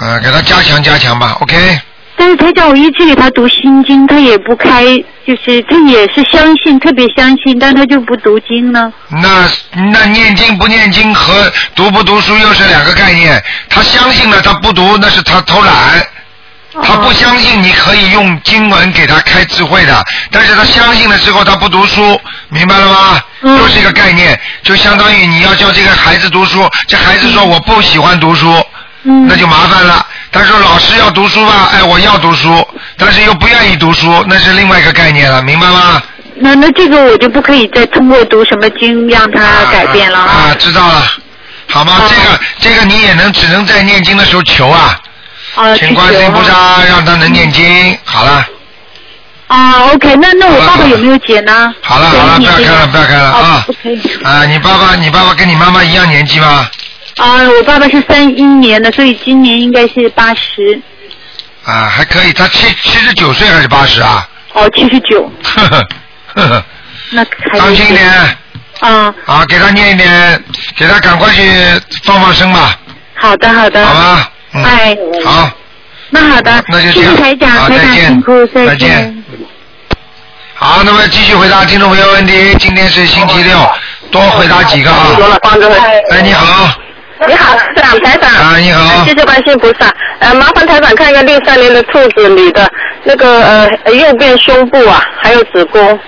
[0.00, 1.80] 啊，给他加强加强吧，OK，
[2.16, 4.84] 但是他叫，我一直给他读心经，他也不开，
[5.26, 8.92] 就是他也是相信，特别相信，但他就不读经呢。
[9.08, 9.48] 那
[9.92, 13.42] 那念经不念经和读不读书又是两个概念。
[13.68, 16.06] 他相信了，他不读那是他偷懒。
[16.82, 23.20] 他不相信你可以用经文给他开智慧的，但是他相信了之后他不读书，明白了吗？
[23.42, 28.52] 又是一个概念，就相当于你要叫这个孩子读书，这孩子说我不喜欢读书，
[29.02, 30.04] 那就麻烦了。
[30.32, 32.66] 他说老师要读书吧，哎我要读书，
[32.96, 36.02] 但是又不愿意读书，那是另外一个概念了，明白吗？
[36.36, 41.06] 那那这个我就不可以再通过读什么经让他改变了啊，知道了，
[41.68, 42.00] 好吗？
[42.08, 44.98] 这个这个你也能只能在念经的时候求啊，
[45.54, 47.98] 啊，请观世音菩萨让他能念经。
[48.04, 48.46] 好了，
[49.46, 51.72] 啊，OK，那那我爸爸有没有解呢？
[51.82, 54.00] 好了，好了，不要开了，不要开了啊！OK。
[54.24, 56.68] 啊，你爸爸，你爸爸跟你妈妈一样年纪吗？
[57.18, 60.80] 啊，我爸爸是三一年的，所以今年应该是八十。
[61.64, 64.28] 啊，还可以，他七七十九岁还是八十啊？
[64.54, 65.88] 哦，七十九，呵呵
[66.34, 66.64] 呵呵，
[67.10, 68.10] 那还当心一点
[68.80, 69.44] 啊，啊！
[69.48, 70.44] 给他念一点，
[70.76, 71.42] 给他赶快去
[72.02, 72.76] 放放生吧，
[73.14, 73.86] 好的好的。
[73.86, 74.30] 好吧？
[74.54, 75.50] 嗯，哎，好，
[76.10, 79.24] 那好的，谢那就这样谢台长，好台长再见辛苦，再见。
[80.54, 82.54] 好，那么继续回答听众朋友问题。
[82.60, 83.58] 今天是星期六，
[84.12, 85.16] 多回答几个啊。
[86.10, 86.70] 哎，你好。
[87.26, 88.30] 你好，是长，台长。
[88.30, 89.04] 啊，你好。
[89.04, 89.92] 谢谢观世音菩萨。
[90.20, 92.70] 呃，麻烦台长看一个六三年的兔子女的，
[93.02, 95.98] 那个呃右边胸部啊，还有子宫、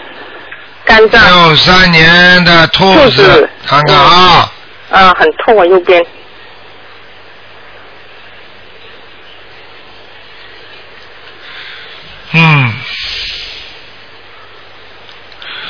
[0.84, 1.20] 肝脏。
[1.24, 4.52] 六三年的兔兔子子，看看啊，
[4.90, 6.00] 啊、很痛啊，右边。
[12.38, 12.74] 嗯，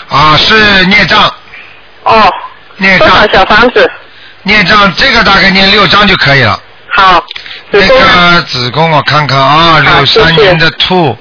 [0.08, 1.32] 啊，是孽障。
[2.02, 2.32] 哦。
[2.78, 3.08] 孽障。
[3.32, 3.88] 小房子？
[4.42, 6.60] 孽障这个大概念六张就可以了。
[6.94, 7.24] 好。
[7.70, 11.16] 那个子宫我看看啊，六三年的兔。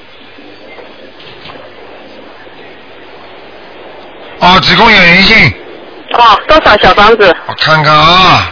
[4.39, 5.53] 哦，子宫有灵性，
[6.13, 7.35] 哦，多少小房子？
[7.47, 8.51] 我看看啊。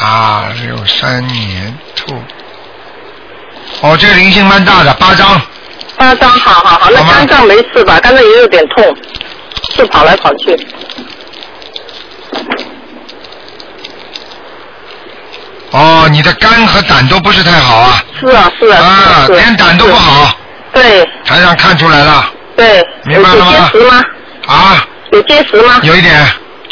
[0.00, 2.22] 啊，六三年兔。
[3.82, 5.40] 哦，这个灵性蛮大的，八张。
[5.96, 7.98] 八张，好好好，那肝脏没事吧？
[8.00, 8.96] 肝脏也有点痛，
[9.74, 10.56] 是跑来跑去。
[15.70, 18.02] 哦，你的肝和胆都不是太好啊。
[18.18, 18.78] 是啊，是啊。
[18.82, 20.32] 啊，连胆都不好。
[20.72, 21.06] 对。
[21.24, 22.30] 台上看出来了。
[22.56, 22.86] 对。
[23.04, 24.02] 明白了吗有结石吗？
[24.46, 24.86] 啊。
[25.12, 25.80] 有结石吗？
[25.82, 26.26] 有一点。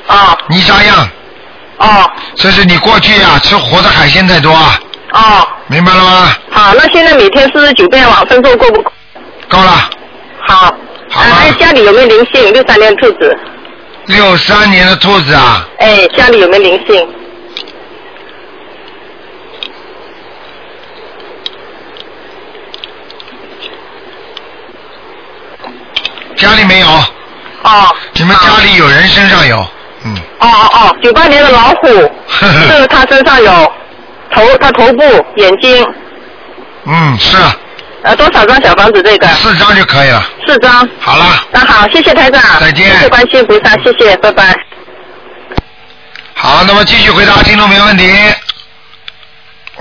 [0.07, 0.37] 哦。
[0.49, 1.09] 泥沙样。
[1.79, 2.11] 哦。
[2.37, 4.79] 这是你过去啊吃活的海鲜太多啊。
[5.15, 5.49] 哦。
[5.69, 6.29] 明白了吗？
[6.51, 8.93] 好，那现在每天四十九遍往生咒够不够？
[9.49, 9.89] 够了。
[10.47, 10.57] 好。
[11.11, 11.35] 好啊。
[11.35, 12.53] 还有家里有没有灵性？
[12.53, 13.37] 六三年兔子。
[14.07, 17.09] 六三年的兔子啊，哎，家里有没有灵性？
[26.37, 26.87] 家里没有。
[27.63, 27.97] 哦。
[28.13, 29.67] 你们家里有人身上有，
[30.05, 30.15] 嗯。
[30.41, 31.89] 哦哦哦，九八年的老虎，
[32.29, 33.73] 是他身上有
[34.35, 35.03] 头，他头部、
[35.37, 35.87] 眼睛，
[36.87, 37.37] 嗯，是
[38.03, 39.27] 呃，多少张小房子这个？
[39.29, 40.23] 四张就可以了。
[40.47, 40.87] 四张。
[41.01, 41.25] 好了。
[41.51, 42.43] 那好，谢谢台长。
[42.61, 44.55] 再见谢谢观世音菩萨，谢谢，拜拜。
[46.35, 48.05] 好，那么继续回答听众朋友问题。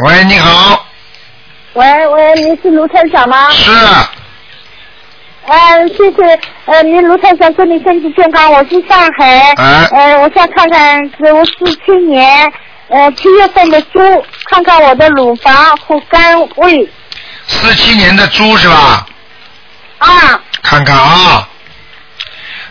[0.05, 0.85] 喂，你好，
[1.73, 3.49] 喂喂，您是卢台长吗？
[3.51, 3.71] 是。
[5.45, 8.53] 嗯，谢谢，呃，您卢台长，祝你身体健康。
[8.53, 11.53] 我是上海，哎呃，我想看看是我是
[11.85, 12.49] 七年，
[12.87, 13.99] 呃，七月份的猪，
[14.45, 16.89] 看看我的乳房和肝胃
[17.47, 19.05] 四七年的猪是吧？
[19.99, 20.09] 啊。
[20.61, 21.47] 看看啊，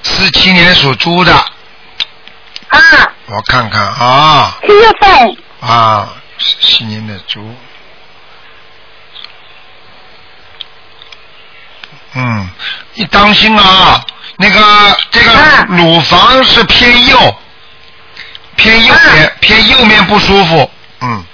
[0.03, 1.33] 四七年属猪的。
[1.35, 2.79] 啊。
[3.27, 4.59] 我看看啊。
[4.67, 5.37] 七月份。
[5.61, 6.09] 啊，
[6.39, 7.55] 四七年的猪。
[12.15, 12.51] 嗯，
[12.95, 14.05] 你当心啊，
[14.37, 14.61] 那个
[15.11, 15.31] 这个
[15.69, 17.37] 乳房是偏右，
[18.57, 20.71] 偏右边，偏右面不舒服。
[21.01, 21.25] 嗯，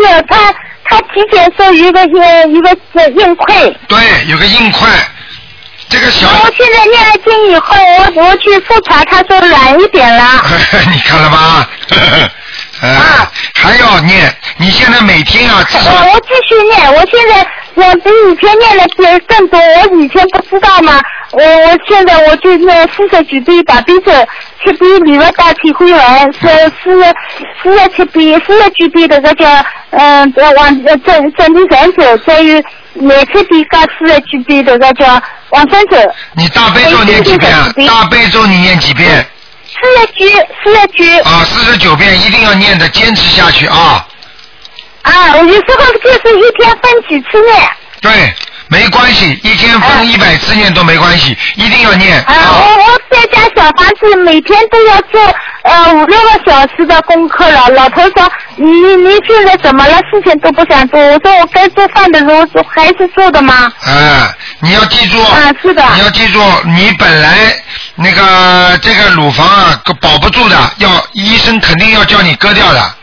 [0.00, 3.54] 是他，他体检说有一个硬一个呃硬块。
[3.88, 3.98] 对，
[4.28, 4.88] 有个硬块，
[5.88, 6.28] 这个小。
[6.28, 10.44] 我现在念了经以后，我我去复查，他说软一点了。
[10.92, 11.68] 你看了吧？
[12.82, 21.00] 啊，还要念，你现在每天啊，至少我我继续念，我现在我比以前念的更更多，我以前不知道嘛，
[21.32, 24.12] 我我现在我就念四十几遍大悲咒，
[24.64, 26.48] 七遍礼佛大体会文，是
[26.82, 27.14] 四十
[27.62, 32.62] 四十七遍四十几遍的这个嗯呃往呃正正地神咒，再有
[32.94, 35.96] 廿七遍加四十几遍的这叫往生咒。
[36.34, 37.68] 你大悲咒念几遍啊？
[37.86, 39.24] 大悲咒你念几遍？
[39.72, 40.26] 四十九，
[40.64, 41.22] 四十九。
[41.22, 44.04] 啊，四十九遍一定要念的，坚持下去啊！
[45.02, 47.70] 啊，我有时候就是一天分几次念。
[48.00, 48.34] 对，
[48.68, 52.18] 没关系，一天分一百次念都没关系，一定要念。
[52.22, 55.20] 啊，我我在家小房子每天都要做
[55.64, 57.68] 呃五六个小时的功课了。
[57.70, 59.96] 老头说你你现在怎么了？
[60.10, 60.98] 事情都不想做。
[60.98, 63.70] 我说我该做饭的时候做还是做的吗？
[63.82, 67.62] 啊，你要记住，啊是的你要记住，你本来
[67.96, 72.94] 那个这个乳房啊保不住的，要医生肯定要叫你割掉的。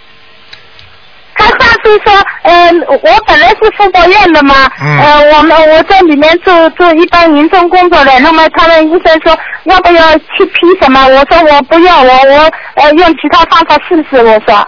[1.38, 2.14] 他上次说，
[2.44, 11.06] 呃，我本来是妇保院的嘛，嗯呃，我们我在里面做做一般民众工作的，那么他们医生说要不要去批什么？
[11.08, 14.68] 我说我不要，我我呃用其他方法试试，我说。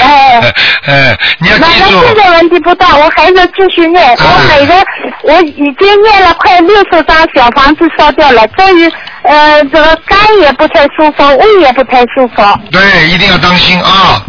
[0.00, 0.40] 哎，
[0.86, 4.16] 哎，你要那记住，那现在问题不大，我还是继续念。
[4.18, 4.74] 我每个
[5.22, 8.88] 我已经念了快六十张小房子烧掉了，终于
[9.22, 12.42] 呃这个肝也不太舒服，胃也不太舒服。
[12.70, 14.22] 对，一定要当心啊，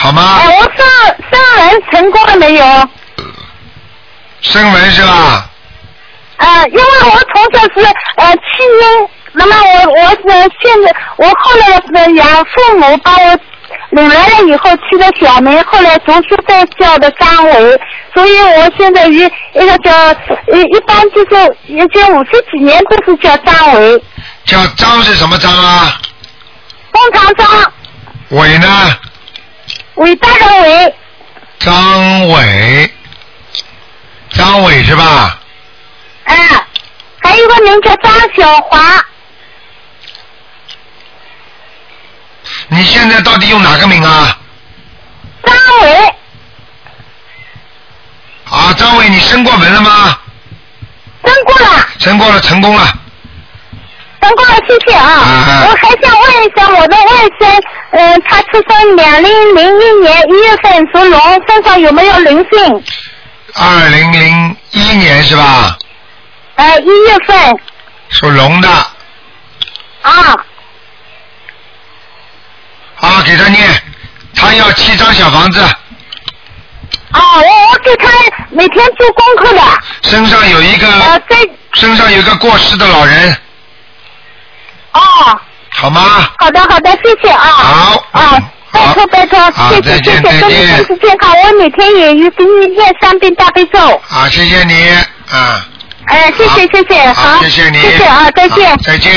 [0.00, 0.38] 好吗？
[0.40, 0.86] 哎，我上
[1.30, 2.88] 上人成功了没有？
[4.40, 5.50] 声纹是吧？
[6.36, 7.84] 呃，因为我从小是
[8.16, 13.38] 呃弃婴，那么我我呃现在我后来呃养父母把我
[13.90, 17.80] 领来了以后起了小名，后来读书再叫的张伟，
[18.14, 20.12] 所以我现在一一个叫
[20.54, 24.00] 一一般就是也就五十几年都是叫张伟，
[24.44, 25.92] 叫张是什么张啊？
[26.92, 27.72] 工长张，
[28.28, 28.68] 伟呢？
[29.98, 30.94] 伟大的伟，
[31.58, 32.94] 张伟，
[34.30, 35.38] 张伟是吧？
[36.24, 36.34] 啊，
[37.20, 39.04] 还有一个名叫张小华，
[42.68, 44.38] 你现在到底用哪个名啊？
[45.42, 46.14] 张伟，
[48.44, 50.16] 啊，张伟，你升过门了吗？
[51.24, 51.86] 升过了。
[51.98, 52.86] 升过了，成功了。
[54.20, 55.66] 成功了，谢谢啊！
[55.66, 62.84] 我还想问一下，我的外甥，呃，他出生两零零一年一月份属龙，身上有没有灵性？
[63.54, 65.76] 二零零一年是吧？
[66.56, 67.58] 呃，一月份
[68.10, 68.68] 属龙的，
[70.02, 70.12] 啊，
[73.00, 73.82] 啊，给他念，
[74.34, 75.76] 他要七张小房子，啊，
[77.12, 78.08] 我我给他
[78.50, 79.62] 每天做功课的。
[80.02, 81.36] 身上有一个，呃，在
[81.72, 83.36] 身上有一个过世的老人，
[84.92, 85.40] 哦，
[85.80, 86.00] 好吗？
[86.38, 87.44] 好的好的，谢谢啊。
[87.44, 88.04] 好。
[88.12, 88.38] 啊，
[88.72, 89.38] 拜托拜托，
[89.70, 91.32] 谢谢谢谢，祝你身体健康。
[91.32, 93.78] 我每天也有给你念三遍大悲咒。
[94.10, 94.90] 啊，谢谢你，
[95.30, 95.64] 啊，
[96.06, 98.76] 哎，谢谢谢谢，好，谢谢你，谢谢啊，再见。
[98.78, 99.12] 再见。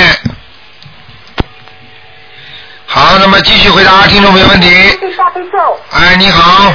[2.86, 4.70] 好，那么继续回答听众朋友问题。
[5.18, 5.80] 大悲咒。
[5.92, 6.72] 哎，你好。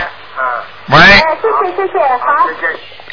[0.89, 2.27] 喂，哎，谢谢谢谢，好。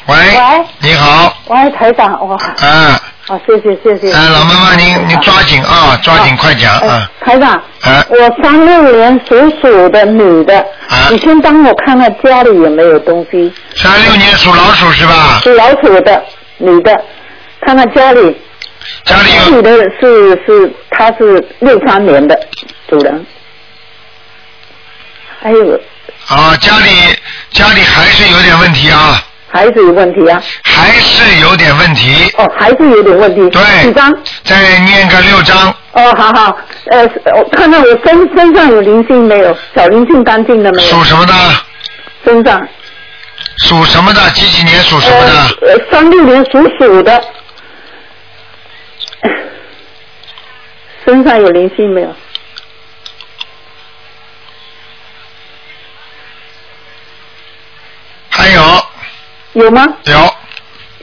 [0.06, 4.12] 喂，喂你好，喂，台长，我，啊，好，谢谢谢谢。
[4.12, 10.66] 哎，老妈妈，您您抓紧啊，抓紧快讲啊，台长，啊，我三六年属鼠的女的，
[11.10, 13.50] 你先帮我看看家里有没有东西。
[13.76, 15.40] 三六年属老鼠是吧？
[15.42, 16.22] 属老鼠的
[16.58, 17.02] 女的，
[17.62, 18.36] 看看家里。
[19.04, 19.62] 家里有。
[19.62, 22.38] 的是是她是六三年的
[22.86, 23.26] 主人。
[25.40, 25.80] 还有。
[26.28, 26.90] 啊，家里
[27.50, 29.18] 家里还是有点问题啊。
[29.54, 30.42] 还是有问题啊。
[30.64, 32.28] 还是有点问题。
[32.36, 33.48] 哦，还是有点问题。
[33.50, 33.62] 对。
[33.84, 34.12] 几张？
[34.42, 35.72] 再念个六张。
[35.92, 36.58] 哦，好好，
[36.90, 39.56] 呃，我看到我身身上有灵性没有？
[39.72, 40.88] 小灵性干净的没有？
[40.88, 41.32] 属什么的？
[42.24, 42.68] 身上。
[43.58, 44.28] 属什么的？
[44.30, 45.32] 几几年属什么的？
[45.68, 47.24] 呃，三六年属鼠的。
[51.04, 52.12] 身上有灵性没有？
[58.30, 58.60] 还有。
[59.54, 59.86] 有吗？
[60.04, 60.14] 有。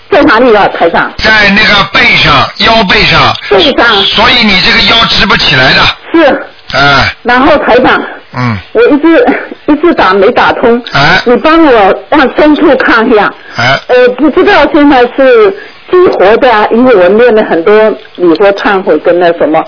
[0.09, 1.09] 在哪里啊，台上？
[1.17, 3.33] 在那个背上，腰背上。
[3.49, 3.87] 背上。
[4.03, 5.79] 所以你这个腰直不起来的。
[6.13, 6.47] 是。
[6.77, 7.15] 哎。
[7.23, 7.97] 然后台长。
[8.35, 8.57] 嗯。
[8.73, 9.25] 我一直
[9.67, 10.83] 一直打没打通。
[10.91, 11.21] 哎。
[11.25, 13.33] 你帮我往深处看一下。
[13.55, 13.79] 哎。
[13.87, 15.49] 呃，不知道现在是
[15.89, 19.63] 激活的啊，因为我练了很多礼佛忏悔跟那什么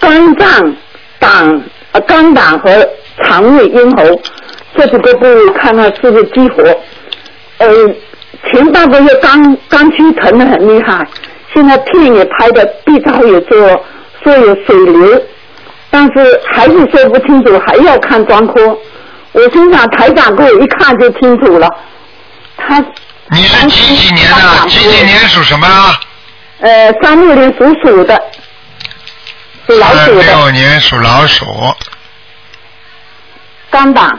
[0.00, 0.76] 肝脏、
[1.20, 1.62] 胆、
[1.92, 2.84] 呃肝胆和
[3.22, 4.20] 肠胃、咽喉
[4.76, 6.64] 这几个部位，看看是不是激活。
[7.58, 7.68] 呃。
[8.44, 11.06] 前半个月刚刚区疼得很厉害，
[11.52, 13.58] 现在片也拍的，B 超也做，
[14.22, 15.22] 说有水流，
[15.90, 18.78] 但是还是说不清楚，还要看专科。
[19.32, 21.68] 我心想台长给我一看就清楚了。
[22.56, 22.82] 他
[23.30, 24.68] 你是几几年的？
[24.68, 25.66] 几几年属什么？
[26.60, 28.20] 呃，三六年属鼠的，
[29.66, 30.22] 属老鼠的。
[30.22, 31.44] 三六年属老鼠。
[33.70, 34.18] 肝胆。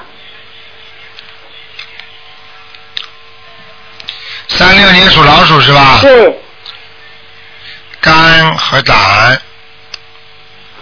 [4.50, 6.00] 三六年属老鼠是吧？
[6.02, 6.40] 对。
[8.02, 9.42] 肝和胆，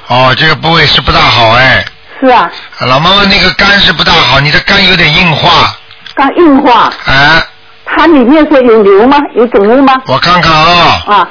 [0.07, 1.84] 哦，这个部位是不大好哎。
[2.20, 2.49] 是啊。
[2.82, 5.78] 老妈妈，那个肝是不大好，你的肝有点硬化。
[6.15, 6.93] 肝硬化。
[7.05, 7.43] 哎。
[7.86, 9.18] 它里面是有瘤吗？
[9.34, 9.99] 有肿瘤吗？
[10.05, 11.03] 我看看啊。
[11.07, 11.30] 啊。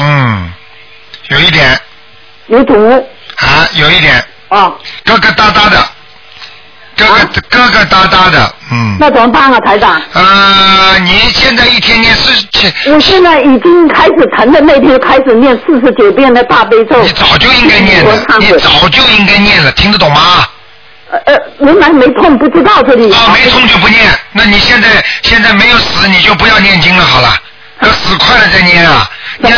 [0.00, 0.52] 嗯，
[1.28, 1.78] 有一点。
[2.46, 2.98] 有肿瘤。
[3.36, 4.16] 啊，有一点。
[4.48, 4.72] 啊。
[5.04, 5.88] 疙疙瘩瘩的。
[6.96, 8.96] 疙疙疙疙瘩瘩的，嗯。
[9.00, 10.00] 那怎么办啊，台长？
[10.12, 12.90] 呃，你现在一天念四十。
[12.90, 17.02] 我现在已经开始疼的那天开始念四十九遍的大悲咒。
[17.02, 20.46] 你早就应该念了，你早就应该念了，听得懂吗？
[21.10, 23.12] 呃呃，原来没痛，不知道这里。
[23.12, 24.00] 啊，没痛就不念。
[24.32, 27.28] 那你现在现在没有死，你就不要念经了，好了。
[27.82, 29.10] 要死快了再念啊！
[29.38, 29.48] 你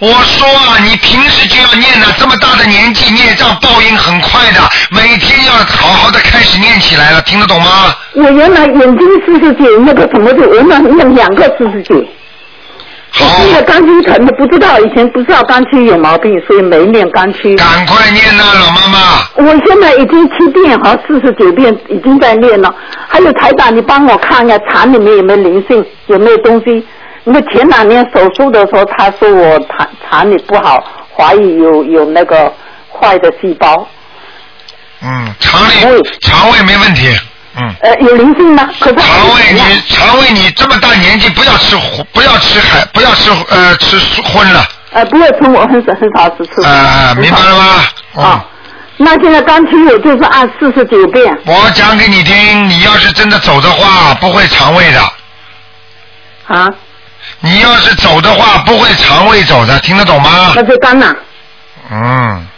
[0.00, 4.60] 我说啊，你平时就要念的，这么大的年纪，孽障报应很快的，
[4.90, 7.94] 每天要好好的开始念起来了，听得懂吗？
[8.14, 12.04] 我原来眼睛四十九，那个什么的，原来念两个四十九。
[13.10, 13.24] 好。
[13.46, 17.54] 那个肝区疼的不知道，以前不知道肝区有毛病，所以没念肝区。
[17.56, 18.98] 赶快念呐，老妈妈！
[19.36, 22.74] 我现在已经七遍和四十九遍已经在念了，
[23.08, 26.84] 还有台长，你帮我看一下肠里面有没有灵性，有没有东西。
[27.24, 30.84] 因为前两年手术的时候，他说我肠肠里不好，
[31.16, 32.52] 怀疑有有那个
[32.92, 33.88] 坏的细胞。
[35.00, 37.08] 嗯，肠胃肠胃没问题，
[37.56, 37.74] 嗯。
[37.80, 38.68] 呃，有灵性吗？
[38.78, 41.76] 可是肠胃你肠胃你这么大年纪不要吃
[42.12, 44.64] 不要吃海不要吃呃吃荤了。
[44.92, 46.62] 呃，不要吃我很少很少吃吃。
[46.62, 48.22] 呃，明白了吗？
[48.22, 48.44] 啊，
[48.98, 51.36] 那现在刚吃我就是按四十九遍。
[51.46, 55.00] 我讲给你听，你要是真的走的话，不会肠胃的。
[56.48, 56.68] 啊。
[57.44, 60.52] 你要是走的话，不会肠胃走的，听得懂吗？
[60.56, 61.14] 那就干了。
[61.90, 62.48] 嗯。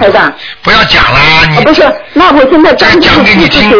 [0.00, 0.32] 台长。
[0.62, 1.20] 不要讲了，
[1.50, 1.60] 你。
[1.62, 1.82] 不是，
[2.14, 3.70] 那我现在再讲给你听。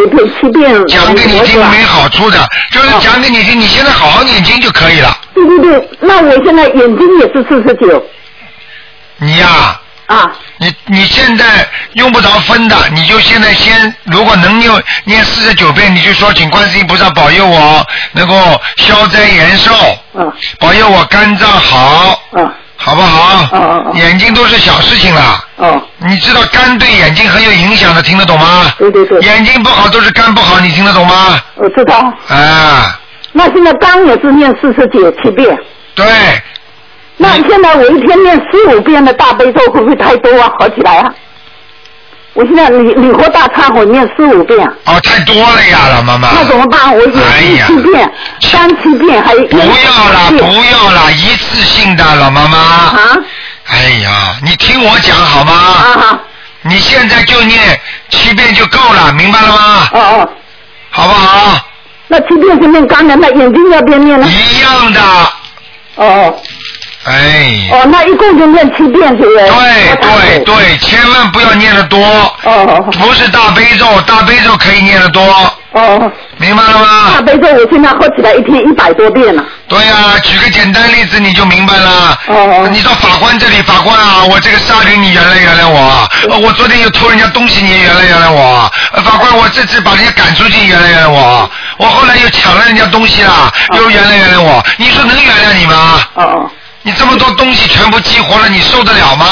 [0.87, 5.17] 讲给你听没好处的，就是讲给你听，你现在好好念经就可以了。
[5.33, 8.05] 对对对，那我现在眼睛也是四十九。
[9.17, 9.47] 你呀。
[9.47, 9.81] 啊。
[10.57, 19.71] 你你现在用不着分的，你就现在先，如果能用念四十九遍，你就说请观世音菩萨保佑我能够消灾延寿，
[20.13, 23.49] 嗯，保佑我肝脏好，嗯，好不好？
[23.51, 28.71] 嗯嗯嗯，眼睛都是小事情了，哦，你知道肝对眼睛很有影响的，听得懂吗？
[28.77, 31.41] 对对对，眼睛不好都是肝不好，你听得懂吗？
[31.55, 31.97] 我知道。
[32.27, 32.99] 啊。
[33.31, 35.57] 那现在肝也是念四十九七遍。
[35.95, 36.05] 对。
[37.17, 40.51] 那现在我一天念十五遍的大悲咒会不会太多啊？
[40.59, 41.13] 好起来啊？
[42.33, 44.67] 我现在礼礼佛大忏悔念十五遍。
[44.85, 46.29] 哦，太多了呀，老妈妈。
[46.33, 46.91] 那怎么办？
[46.97, 48.11] 我念七遍，
[48.41, 49.35] 三七遍还。
[49.35, 52.57] 不要了，不要了，一次性的，老妈妈。
[52.57, 53.17] 啊。
[53.67, 55.53] 哎呀，你听我讲好吗？
[55.53, 56.19] 啊好。
[56.63, 57.79] 你现在就念
[58.09, 59.87] 七遍就够了，明白了吗？
[59.93, 60.29] 哦哦。
[60.89, 61.67] 好不好？
[62.07, 64.27] 那七遍是念干的，那眼睛要边念呢？
[64.27, 65.01] 一样的。
[65.97, 66.41] 哦哦。
[67.05, 67.69] 哎。
[67.71, 69.49] 哦，那一共就念七遍，对不对？
[69.49, 71.99] 对对对，千万不要念的多。
[72.03, 72.91] 哦哦。
[72.99, 75.21] 不是大悲咒，大悲咒可以念的多。
[75.73, 77.13] 哦，明白了吗？
[77.15, 79.43] 大悲咒我现在喝起来一天一百多遍了。
[79.67, 82.17] 对呀、举个简单例子你就明白了。
[82.27, 88.71] 哦你到法官这里，法官啊，我这个杀人你原谅原谅我啊，呃我昨天又偷人家东西，你也原谅原谅我啊。
[88.93, 91.49] 呃法官，我这次把人家赶出去，原谅原谅我啊。
[91.77, 94.63] 我后来又抢了人家东西了，又原谅原谅我。
[94.77, 96.01] 你说能原谅你吗？
[96.13, 96.51] 哦哦。
[96.83, 99.25] 你这么多东西全部激活了，你受得了吗？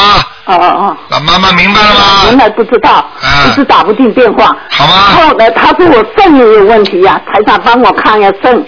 [0.45, 0.97] 哦哦哦。
[1.09, 2.21] 老妈妈明白了吗？
[2.25, 3.05] 原来不知道，
[3.45, 4.55] 一直打不进电话。
[4.69, 4.93] 好吗？
[5.15, 8.65] 后来他说我肾也有问题呀、台长帮我看一下肾，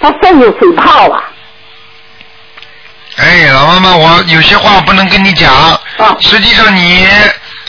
[0.00, 1.22] 他肾有水泡啊。
[3.16, 5.52] 哎，老妈妈，我有些话不能跟你讲。
[5.52, 5.78] 啊
[6.20, 7.06] 实际上你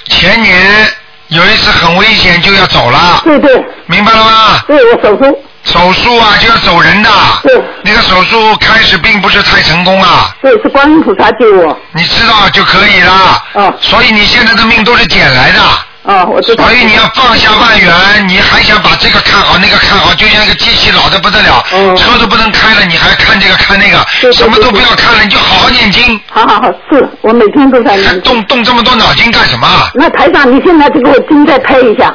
[0.05, 0.87] 前年
[1.27, 3.21] 有一次很危险就要走了。
[3.23, 3.63] 对对。
[3.87, 4.63] 明白了吗？
[4.67, 5.43] 对，我手术。
[5.63, 7.09] 手术啊就要走人的。
[7.43, 7.61] 对。
[7.83, 10.35] 那个手术开始并不是太成功啊。
[10.41, 11.77] 对，是观音菩萨救我。
[11.93, 13.11] 你知道就可以了。
[13.53, 13.73] 啊。
[13.79, 15.59] 所以你现在的命都是捡来的。
[16.03, 16.65] 啊，我知道。
[16.65, 26.19] 所以你要放下万元，你还想把这个看好，那个看好，就像一个机器老的不得了，嗯车都不能开了，你还看这个看那个，什么都不要看了，你就好好念经。
[26.29, 28.21] 好好好，是我每天都在念。
[28.21, 29.65] 动动这么多脑筋干什么？
[29.95, 32.13] 那台长，你现在就给我经再拍一下。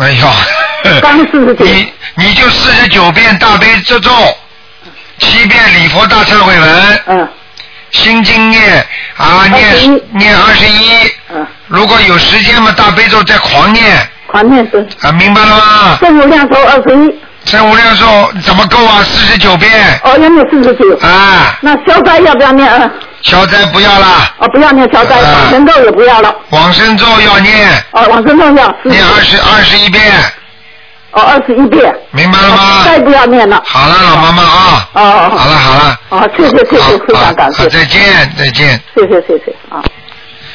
[0.00, 1.64] 哎呦，刚四十九。
[1.64, 4.10] 你你就四十九遍大悲咒咒，
[5.18, 7.00] 七遍礼佛大忏悔文。
[7.06, 7.28] 嗯。
[7.92, 8.84] 心经念
[9.16, 10.90] 啊念念二十一。
[11.32, 11.46] 嗯。
[11.68, 13.96] 如果有时间嘛，大悲咒再狂念。
[14.26, 14.84] 狂念是。
[15.00, 15.98] 啊，明白了吗？
[16.00, 17.14] 正无量寿二十一。
[17.44, 19.00] 正无量寿怎么够啊？
[19.04, 19.70] 四十九遍。
[20.02, 20.98] 哦，要念四十九。
[21.06, 21.56] 啊。
[21.60, 22.90] 那消灾要不要念啊？
[23.24, 24.06] 消灾不要了。
[24.38, 26.34] 啊，不要念消灾，往生咒也不要了。
[26.50, 27.70] 往生咒要念。
[27.90, 28.76] 啊，往生咒要。
[28.84, 30.02] 念二十二十一遍。
[31.12, 31.94] 哦，二十一遍。
[32.10, 32.82] 明白了吗？
[32.84, 33.62] 再不要念了。
[33.64, 34.88] 好了，老妈妈啊。
[34.92, 35.36] 哦哦。
[35.36, 36.00] 好了好了。
[36.10, 37.68] 哦，谢谢谢谢，非常感谢。
[37.68, 38.80] 再见再见。
[38.94, 39.82] 谢谢谢谢啊。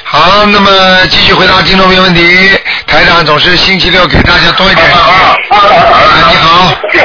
[0.04, 0.70] 好，那么
[1.08, 2.52] 继续回答听众朋友问题。
[2.86, 4.88] 台长总是星期六给大家多一点。
[4.92, 5.36] 啊，
[6.30, 6.72] 你好。
[6.94, 7.00] 喂。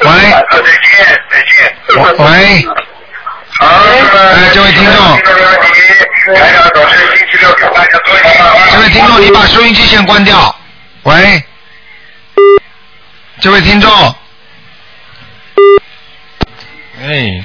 [0.00, 2.14] 再见再见。
[2.18, 2.66] 喂。
[3.58, 4.94] 好，哎，这位听众。
[8.70, 10.54] 这位听众，你把收音机先关掉。
[11.04, 11.42] 喂。
[13.40, 14.14] 这位听众。
[17.02, 17.44] 哎。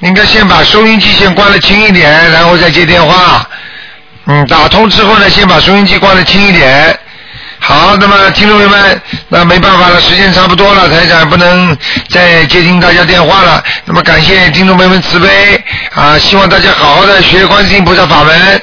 [0.00, 3.44] 应该先把收音机先关的轻一点，然后再接电话。
[4.26, 6.96] 嗯，打通之后呢，先把收音机关的轻一点。
[7.60, 11.76] 好，那么听众朋友们，那没办法了，时间差不多了，台长不能
[12.08, 13.62] 再接听大家电话了。
[13.84, 15.62] 那么感谢听众朋友们慈悲
[15.94, 18.62] 啊，希望大家好好的学观世音菩萨法门。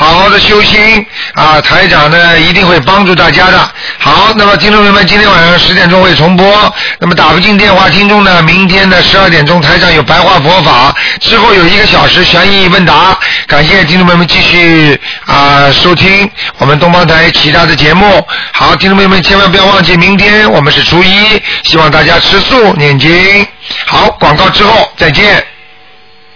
[0.00, 3.70] 好好的修心啊，台长呢一定会帮助大家的。
[3.98, 6.74] 好，那么听众朋友们，今天晚上十点钟会重播。
[6.98, 13.14] 那么打不进电话听众呢，明天的十二点钟台长有白话佛法，之后有一个小时悬疑问答。
[13.46, 18.26] 感谢听众朋友们继续啊收听我们东方台其他的节目。
[18.54, 23.46] 好，听众朋友们千万不要忘记，明天我们是初一，希望大家吃素念经。
[23.84, 25.44] 好，广告之后再见。